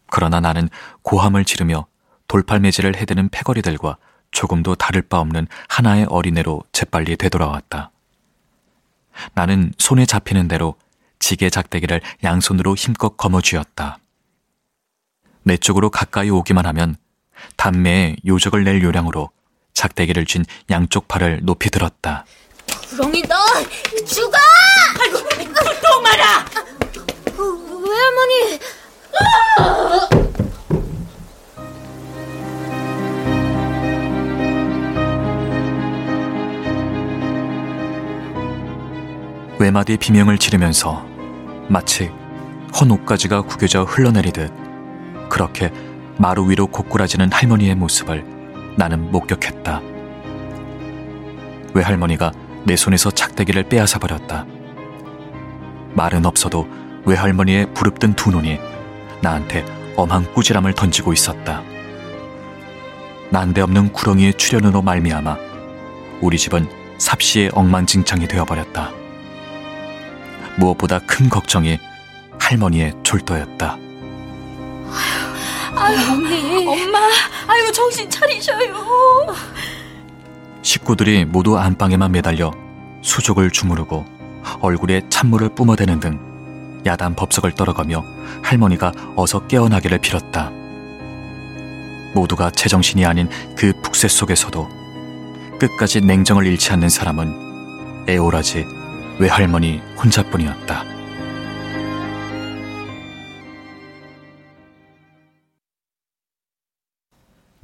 [0.08, 0.68] 그러나 나는
[1.04, 1.88] 고함을 지르며
[2.28, 3.96] 돌팔매질을 해대는 패거리들과
[4.32, 7.92] 조금도 다를 바 없는 하나의 어린애로 재빨리 되돌아왔다.
[9.36, 10.76] 나는 손에 잡히는 대로
[11.18, 14.00] 지게 작대기를 양손으로 힘껏 거머쥐었다.
[15.44, 16.98] 내 쪽으로 가까이 오기만 하면
[17.58, 19.30] 담매에 요적을 낼 요량으로
[19.74, 22.26] 작대기를 쥔 양쪽 팔을 높이 들었다.
[22.90, 23.36] 구렁이 너
[24.06, 24.38] 죽어!
[25.02, 25.20] 아이고,
[25.82, 26.46] 동만아!
[27.38, 28.60] 외할머니!
[39.60, 41.06] 외마디 비명을 지르면서
[41.70, 42.12] 마치
[42.80, 44.52] 헌 옷가지가 구겨져 흘러내리듯
[45.30, 45.72] 그렇게
[46.24, 48.24] 마루 위로 고꾸라지는 할머니의 모습을
[48.78, 49.82] 나는 목격했다.
[51.74, 52.32] 외할머니가
[52.64, 54.46] 내 손에서 작대기를 빼앗아 버렸다.
[55.96, 56.66] 말은 없어도
[57.04, 58.58] 외할머니의 부릅뜬 두 눈이
[59.22, 59.66] 나한테
[59.98, 61.62] 엄한 꾸지람을 던지고 있었다.
[63.30, 65.36] 난데없는 구렁이의 출현으로 말미암아
[66.22, 66.70] 우리 집은
[67.00, 68.92] 삽시의 엉망진창이 되어버렸다.
[70.56, 71.80] 무엇보다 큰 걱정이
[72.40, 73.78] 할머니의 졸도였다.
[75.76, 76.68] 아유, 언니.
[76.68, 77.00] 엄마,
[77.48, 78.74] 아유, 정신 차리셔요.
[80.62, 82.52] 식구들이 모두 안방에만 매달려
[83.02, 84.06] 수족을 주무르고
[84.62, 88.04] 얼굴에 찬물을 뿜어대는 등 야단 법석을 떨어가며
[88.42, 90.52] 할머니가 어서 깨어나기를 빌었다.
[92.14, 94.70] 모두가 제정신이 아닌 그 북새 속에서도
[95.60, 98.66] 끝까지 냉정을 잃지 않는 사람은 에오라지
[99.20, 100.93] 외할머니 혼자뿐이었다.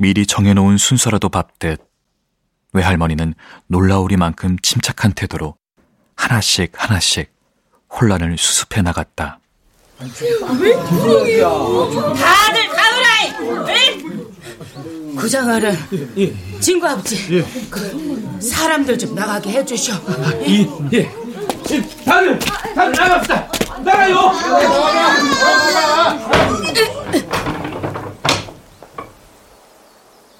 [0.02, 1.86] 미리 정해놓은 순서라도 밟듯
[2.72, 3.34] 외할머니는
[3.68, 5.58] 놀라우리만큼 침착한 태도로
[6.16, 7.30] 하나씩 하나씩
[7.92, 9.42] 혼란을 수습해 나갔다.
[9.98, 10.18] 다들
[12.70, 13.34] 가으라이!
[15.18, 15.78] 구장하는
[16.62, 19.96] 진구 아버지, 그 사람들 좀 나가게 해주셔.
[20.48, 21.12] 예, 예.
[22.06, 23.52] 다들, 다들 나갑시다.
[23.84, 24.32] 나가요.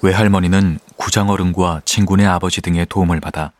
[0.02, 3.52] 외할머니는 구장어른과 친구네 아버지 등의 도움을 받아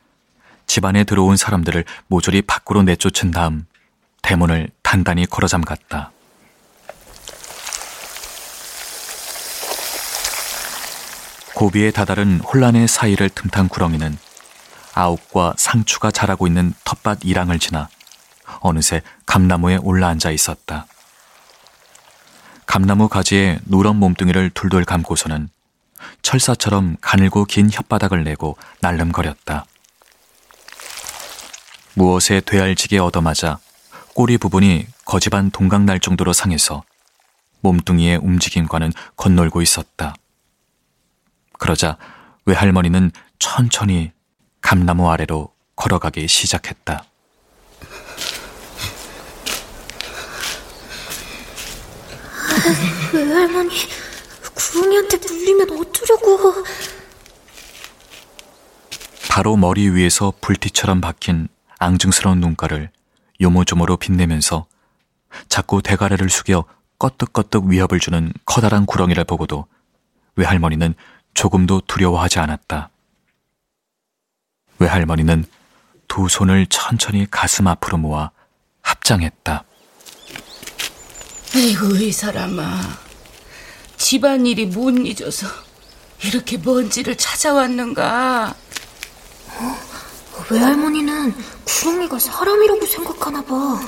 [0.67, 3.67] 집안에 들어온 사람들을 모조리 밖으로 내쫓은 다음
[4.23, 6.13] 대문을 단단히 걸어 잠갔다.
[11.55, 14.17] 고비에 다다른 혼란의 사이를 틈탄 구렁이는
[14.95, 17.89] 아욱과 상추가 자라고 있는 텃밭 이랑을 지나
[18.61, 20.87] 어느새 감나무에 올라앉아 있었다.
[22.67, 25.49] 감나무 가지에 누런 몸뚱이를 둘둘 감고서는
[26.23, 29.67] 철사처럼 가늘고 긴 혓바닥을 내고 날름거렸다.
[31.95, 33.59] 무엇에 되알지게 얻어맞아
[34.15, 36.83] 꼬리 부분이 거지반 동강 날 정도로 상해서
[37.61, 40.15] 몸뚱이의 움직임과는 건널고 있었다.
[41.59, 41.97] 그러자
[42.47, 44.13] 외할머니는 천천히
[44.61, 47.05] 감나무 아래로 걸어가기 시작했다.
[53.13, 53.71] 외할머니
[54.61, 56.65] 구렁이한테 물리면 어쩌려고.
[59.31, 61.49] 바로 머리 위에서 불티처럼 박힌
[61.79, 62.91] 앙증스러운 눈가를
[63.41, 64.67] 요모조모로 빛내면서
[65.49, 66.65] 자꾸 대가래를 숙여
[66.99, 69.67] 껐득껐득 위협을 주는 커다란 구렁이를 보고도
[70.37, 70.95] 외할머니는
[71.33, 72.91] 조금도 두려워하지 않았다.
[74.79, 75.45] 외할머니는
[76.09, 78.31] 두 손을 천천히 가슴 앞으로 모아
[78.83, 79.65] 합장했다.
[81.55, 83.10] 에이구, 이 사람아.
[84.01, 85.47] 집안일이 못 잊어서
[86.25, 88.55] 이렇게 먼지를 찾아왔는가?
[89.57, 89.79] 어?
[90.49, 91.35] 외할머니는
[91.65, 93.79] 구렁이가 사람이라고 생각하나 봐.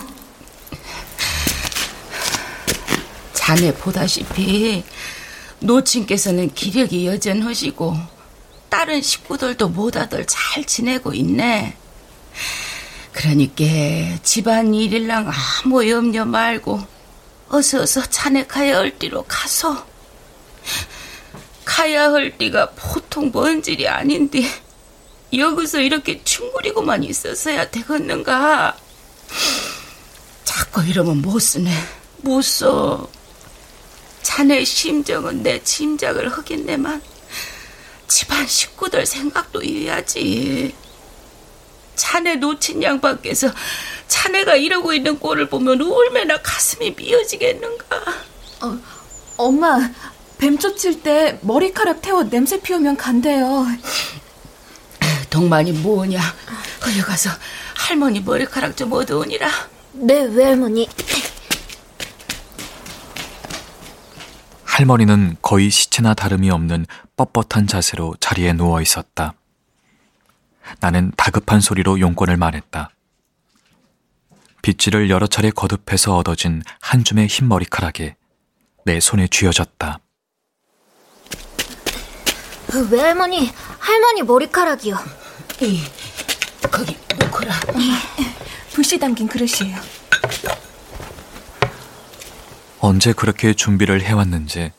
[3.33, 4.85] 자네 보다시피
[5.61, 7.97] 노친께서는 기력이 여전하시고
[8.69, 11.75] 다른 식구들도 모다들 잘 지내고 있네.
[13.13, 13.65] 그러니까
[14.23, 15.31] 집안 일일랑
[15.65, 16.81] 아무 염려 말고
[17.49, 19.92] 어서 어서 자네 가야 할 띠로 가서
[21.65, 24.43] 가야 할 띠가 보통 먼 질이 아닌데
[25.33, 28.77] 여기서 이렇게 충구리고만 있었어야 되겠는가?
[30.45, 31.71] 자꾸 이러면 못 쓰네.
[32.19, 33.09] 못 써.
[34.23, 37.03] 자네 심정은 내 짐작을 하겠네만
[38.09, 40.75] 집안 식구들 생각도 이해하지.
[41.97, 43.49] 자네 놓친 양반께서
[44.09, 47.97] 자네가 이러고 있는 꼴을 보면 얼마나 가슴이 미어지겠는가.
[48.61, 48.79] 어,
[49.37, 49.79] 엄마,
[50.43, 53.65] 뱀 쫓을 때 머리카락 태워 냄새 피우면 간대요.
[55.31, 56.21] 동만이 뭐냐?
[56.81, 57.31] 거기 가서
[57.77, 59.49] 할머니 머리카락 좀 얻어오니라.
[59.93, 60.89] 네, 외할머니.
[64.65, 66.87] 할머니는 거의 시체나 다름이 없는
[67.17, 69.35] 뻣뻣한 자세로 자리에 누워 있었다.
[70.81, 72.91] 나는 다급한 소리로 용건을 말했다.
[74.63, 78.15] 빗질을 여러 차례 거듭해서 얻어진 한 줌의 흰 머리카락이
[78.85, 80.01] 내 손에 쥐어졌다.
[82.81, 84.97] 외할머니, 할머니 머리카락이요.
[85.61, 85.81] 이,
[86.71, 87.53] 거기 놓거라.
[88.73, 89.79] 불씨 담긴 그릇이에요.
[92.81, 94.73] 언제 그렇게 준비를 해왔는지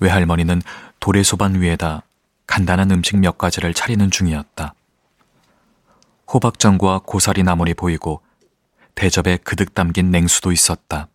[0.00, 0.60] 외할머니는
[1.00, 2.02] 도래소반 위에다
[2.46, 4.74] 간단한 음식 몇 가지를 차리는 중이었다.
[6.32, 8.20] 호박전과 고사리 나물이 보이고
[8.94, 11.08] 대접에 그득 담긴 냉수도 있었다.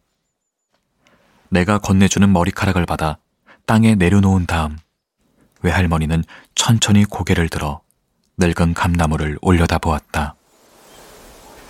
[1.49, 3.17] 내가 건네주는 머리카락을 받아
[3.65, 4.77] 땅에 내려놓은 다음
[5.64, 6.24] 외할머니는
[6.55, 7.82] 천천히 고개를 들어
[8.38, 10.36] 늙은 감나무를 올려다 보았다.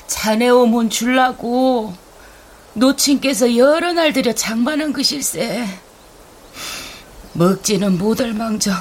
[0.08, 1.94] 자네 오면 줄라고
[2.74, 5.66] 노친께서 여러 날 들여 장만한 것일세.
[7.34, 8.76] 먹지는 못할 망정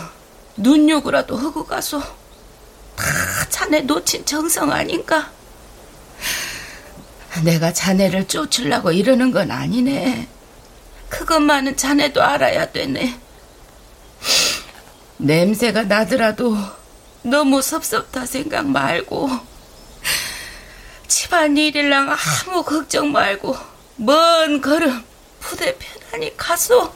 [0.57, 3.05] 눈욕이라도 하고 가서 다
[3.49, 5.31] 자네 놓친 정성 아닌가?
[7.45, 10.29] 내가 자네를 쫓으려고 이러는 건 아니네.
[11.09, 13.19] 그것만은 자네도 알아야 되네.
[15.23, 16.57] 냄새가 나더라도
[17.23, 19.31] 너무 섭섭다 생각 말고
[21.07, 23.57] 집안 일이랑 아무 걱정 말고
[23.97, 25.05] 먼 걸음
[25.39, 26.93] 부대 편안히 가소.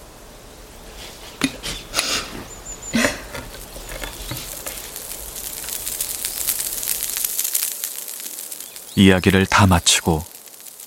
[8.96, 10.24] 이야기를 다 마치고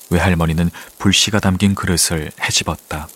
[0.10, 3.08] 외할머니는 불씨가 담긴 그릇을 헤집었다.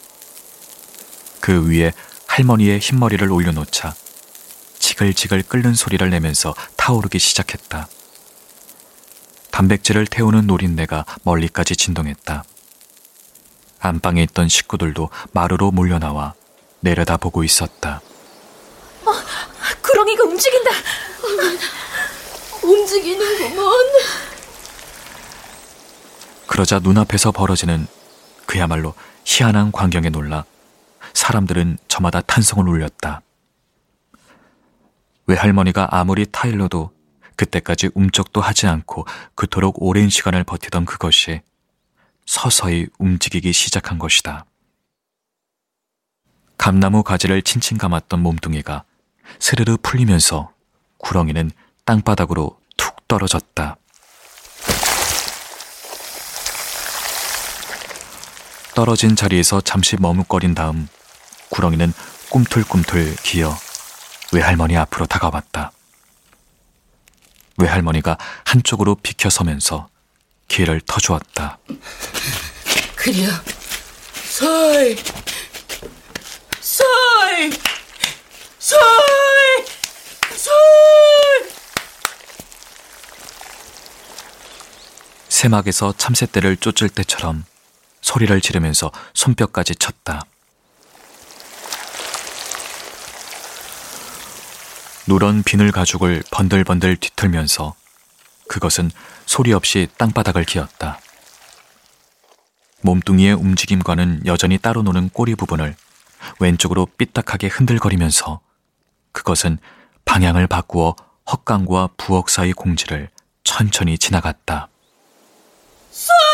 [1.42, 1.92] 그 위에
[2.28, 3.96] 할머니의 흰머리를 올려놓자
[4.84, 7.88] 지글지글 끓는 소리를 내면서 타오르기 시작했다.
[9.50, 12.44] 단백질을 태우는 노린내가 멀리까지 진동했다.
[13.80, 16.34] 안방에 있던 식구들도 마루로 몰려나와
[16.82, 18.02] 내려다보고 있었다.
[19.06, 19.12] 어,
[19.82, 20.72] 구렁이가 움직인다.
[22.62, 23.66] 움직이는구먼.
[26.46, 27.88] 그러자 눈앞에서 벌어지는
[28.46, 30.44] 그야말로 희한한 광경에 놀라
[31.14, 33.22] 사람들은 저마다 탄성을 울렸다.
[35.28, 36.92] 외할머니가 아무리 타일러도
[37.36, 39.06] 그때까지 움쩍도 하지 않고
[39.36, 41.42] 그토록 오랜 시간을 버티던 그것이
[42.26, 44.46] 서서히 움직이기 시작한 것이다.
[46.58, 48.84] 감나무 가지를 칭칭 감았던 몸뚱이가
[49.40, 50.52] 스르르 풀리면서
[50.98, 51.52] 구렁이는
[51.86, 53.78] 땅바닥으로 툭 떨어졌다.
[58.76, 60.88] 떨어진 자리에서 잠시 머뭇거린 다음
[61.50, 61.94] 구렁이는
[62.30, 63.56] 꿈틀꿈틀 기어
[64.34, 65.72] 외할머니 앞으로 다가왔다.
[67.58, 69.90] 외할머니가 한쪽으로 비켜서면서
[70.48, 71.60] 길을 터주었다.
[72.96, 73.28] 그려,
[74.26, 74.96] 설,
[76.60, 77.52] 설,
[78.60, 78.80] 설,
[80.36, 80.54] 설.
[85.30, 87.46] 새막에서 참새떼를 쫓을 때처럼
[88.02, 90.24] 소리를 지르면서 손뼉까지 쳤다.
[95.08, 97.76] 누런 비늘 가죽을 번들번들 뒤틀면서
[98.48, 98.90] 그것은
[99.26, 101.00] 소리 없이 땅바닥을 기었다.
[102.82, 105.76] 몸뚱이의 움직임과는 여전히 따로 노는 꼬리 부분을
[106.40, 108.42] 왼쪽으로 삐딱하게 흔들거리면서
[109.12, 109.58] 그것은
[110.06, 110.96] 방향을 바꾸어
[111.30, 113.10] 헛강과 부엌 사이 공지를
[113.44, 114.70] 천천히 지나갔다.
[115.92, 116.33] 쏠!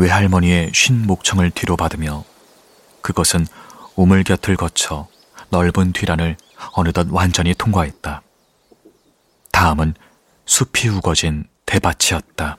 [0.00, 2.24] 외할머니의 쉰 목청을 뒤로 받으며
[3.02, 3.46] 그것은
[3.96, 5.08] 우물 곁을 거쳐
[5.50, 6.38] 넓은 뒤란을
[6.72, 8.22] 어느덧 완전히 통과했다.
[9.52, 9.94] 다음은
[10.46, 12.56] 숲이 우거진 대밭이었다.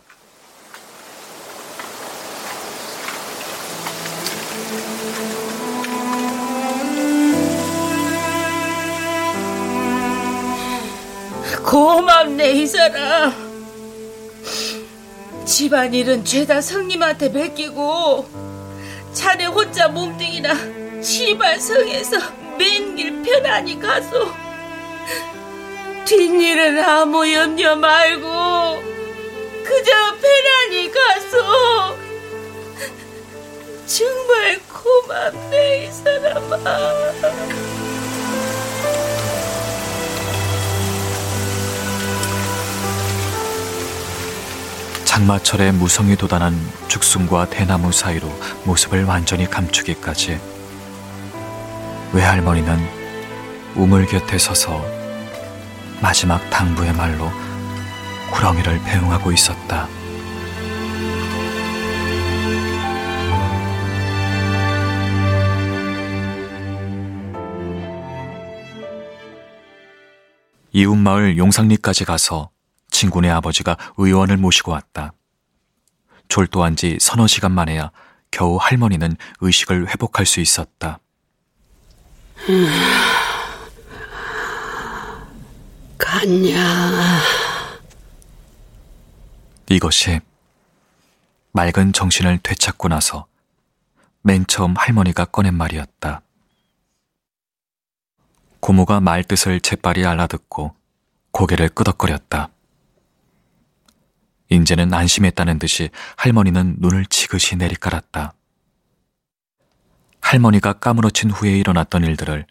[11.66, 13.51] 고맙네 이 사람
[15.46, 18.28] 집안일은 죄다 성님한테 맡기고
[19.14, 20.54] 자네 혼자 몸뚱이나
[21.02, 22.18] 시발 성에서
[22.58, 24.32] 맨길 편안히 가소.
[26.06, 28.82] 뒷일은 아무 염려 말고
[29.64, 31.98] 그저 편안히 가소.
[33.88, 36.58] 정말 고맙네 이 사람아
[45.12, 46.56] 장마철에 무성이 돋아난
[46.88, 48.30] 죽순과 대나무 사이로
[48.64, 50.40] 모습을 완전히 감추기까지
[52.14, 52.80] 외할머니는
[53.76, 54.82] 우물 곁에 서서
[56.02, 57.30] 마지막 당부의 말로
[58.32, 59.90] 구렁이를 배웅하고 있었다.
[70.72, 72.50] 이웃마을 용상리까지 가서
[73.02, 75.14] 친구네 아버지가 의원을 모시고 왔다.
[76.28, 77.90] 졸도한 지 서너 시간 만에야
[78.30, 81.00] 겨우 할머니는 의식을 회복할 수 있었다.
[85.98, 87.02] 갔냐?
[89.72, 90.20] 이것이
[91.54, 93.26] 맑은 정신을 되찾고 나서
[94.22, 96.22] 맨 처음 할머니가 꺼낸 말이었다.
[98.60, 100.76] 고모가 말 뜻을 재빨리 알아듣고
[101.32, 102.52] 고개를 끄덕거렸다.
[104.52, 108.34] 인제는 안심했다는 듯이 할머니는 눈을 지그시 내리깔았다.
[110.20, 112.46] 할머니가 까무러친 후에 일어났던 일들을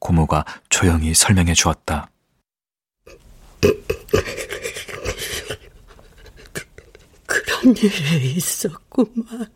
[0.00, 2.10] 고모가 조용히 설명해 주었다.
[7.26, 9.46] 그런 일이 있었구만.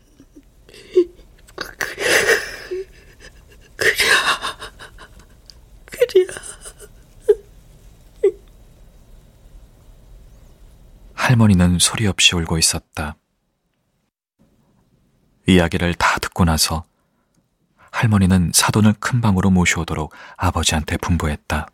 [11.23, 13.15] 할머니는 소리 없이 울고 있었다.
[15.47, 16.83] 이야기를 다 듣고 나서
[17.93, 21.69] 할머니는 사돈을 큰 방으로 모셔오도록 아버지한테 분부했다.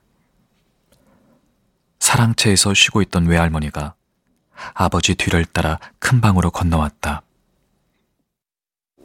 [1.98, 3.94] 사랑채에서 쉬고 있던 외할머니가
[4.74, 7.22] 아버지 뒤를 따라 큰 방으로 건너왔다.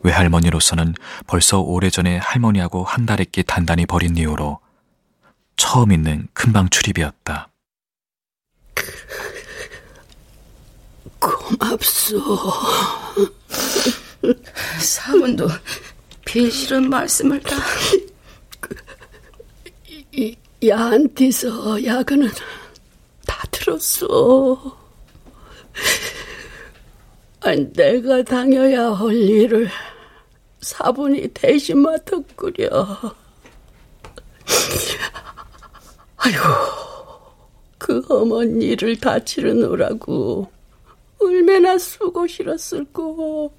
[0.04, 0.94] 외할머니로서는
[1.26, 4.60] 벌써 오래전에 할머니하고 한달 있기 단단히 버린 이후로
[5.56, 7.48] 처음 있는 큰 방 출입이었다.
[11.24, 12.20] 고맙소.
[16.34, 17.56] bil 싫은 말씀을 다.
[20.12, 22.28] 이, 야한테서 야근은
[23.28, 24.78] 다 들었어.
[27.42, 29.70] 아니, 내가 당해야 할 일을
[30.62, 32.98] 사분이 대신 맡았구려.
[36.18, 36.40] 아이고,
[37.78, 40.52] 그 어머니를 다 치르느라고
[41.28, 43.54] 얼마나 수고 싫었을꼬.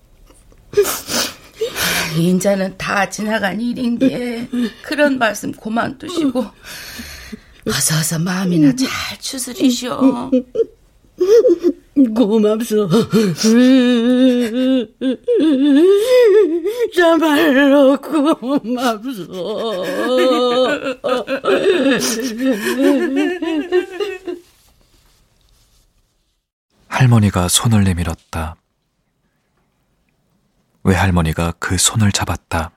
[2.19, 4.49] 인자는 다 지나간 일인데
[4.83, 6.45] 그런 말씀 고만두시고
[7.67, 10.31] 어서 어서 마음이나 잘 추스리시오.
[12.15, 12.89] 고맙소.
[16.95, 19.33] 정말로 고맙소.
[26.95, 28.57] 할머니가 손을 내밀었다.
[30.85, 32.71] 외할머니가 그 손을 잡았다.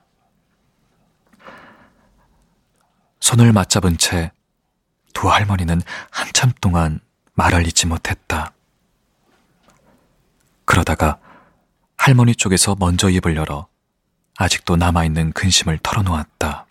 [3.20, 4.32] 손을 맞잡은 채
[5.18, 7.00] 두 할머니는 한참 동안
[7.34, 8.52] 말을 잇지 못했다.
[10.64, 11.18] 그러다가
[11.96, 13.66] 할머니 쪽에서 먼저 입을 열어
[14.36, 16.66] 아직도 남아있는 근심을 털어놓았다.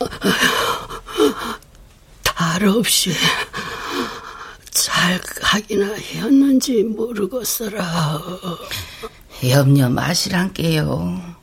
[2.40, 3.12] 탈 없이
[4.70, 8.18] 잘 가기나 했는지 모르겠어라.
[9.50, 11.36] 염려 마시란게요.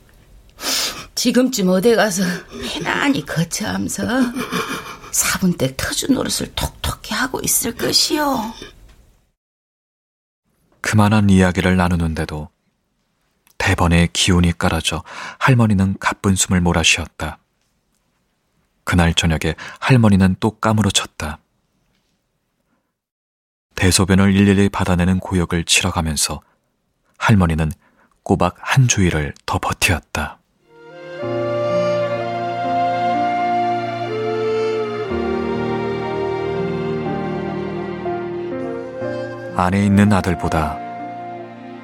[1.14, 2.24] 지금쯤 어디 가서
[2.72, 4.02] 편안히 거처하면서
[5.12, 8.52] 사분댁 터주 노릇을 톡톡히 하고 있을 것이요.
[10.80, 12.48] 그만한 이야기를 나누는데도
[13.56, 15.04] 대번에 기운이 깔아져
[15.38, 17.38] 할머니는 가쁜 숨을 몰아쉬었다.
[18.88, 21.40] 그날 저녁에 할머니는 또 까무러쳤다.
[23.74, 26.40] 대소변을 일일이 받아내는 고역을 치러가면서
[27.18, 27.70] 할머니는
[28.22, 30.38] 꼬박 한 주일을 더 버티었다.
[39.58, 40.78] 안에 있는 아들보다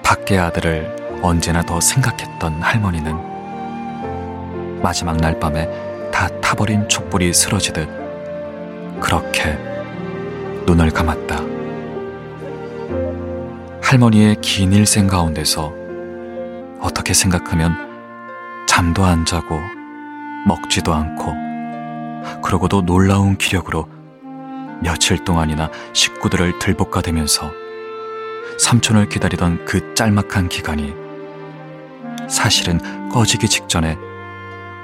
[0.03, 3.35] 밖의 아들을 언제나 더 생각했던 할머니는
[4.81, 7.89] 마지막 날 밤에 다 타버린 촛불이 쓰러지듯
[9.01, 9.59] 그렇게
[10.65, 11.41] 눈을 감았다.
[13.83, 15.75] 할머니의 긴 일생 가운데서
[16.81, 17.75] 어떻게 생각하면
[18.69, 19.59] 잠도 안 자고
[20.47, 21.35] 먹지도 않고
[22.43, 23.89] 그러고도 놀라운 기력으로
[24.83, 27.51] 며칠 동안이나 식구들을 들볶아대면서
[28.61, 30.95] 삼촌을 기다리던 그 짤막한 기간이
[32.29, 32.79] 사실은
[33.11, 34.14] 꺼지기 직전에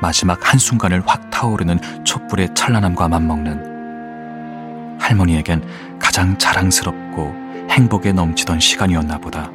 [0.00, 7.34] 마지막 한순간을 확 타오르는 촛불의 찬란함과 맞먹는 할머니에겐 가장 자랑스럽고
[7.70, 9.50] 행복에 넘치던 시간이었나 보다.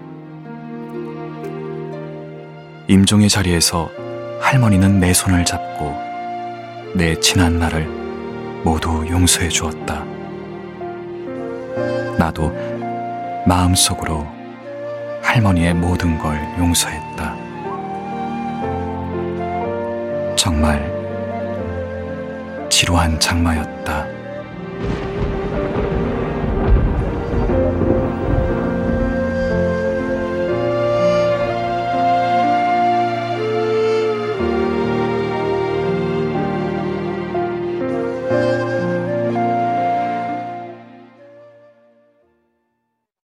[2.88, 3.90] 임종의 자리에서
[4.40, 5.98] 할머니는 내 손을 잡고
[6.94, 7.86] 내 지난 날을
[8.64, 10.04] 모두 용서해 주었다.
[12.18, 12.52] 나도
[13.48, 14.28] 마음속으로
[15.22, 17.45] 할머니의 모든 걸 용서했다.
[20.36, 20.92] 정말
[22.70, 24.06] 지루한 장마였다.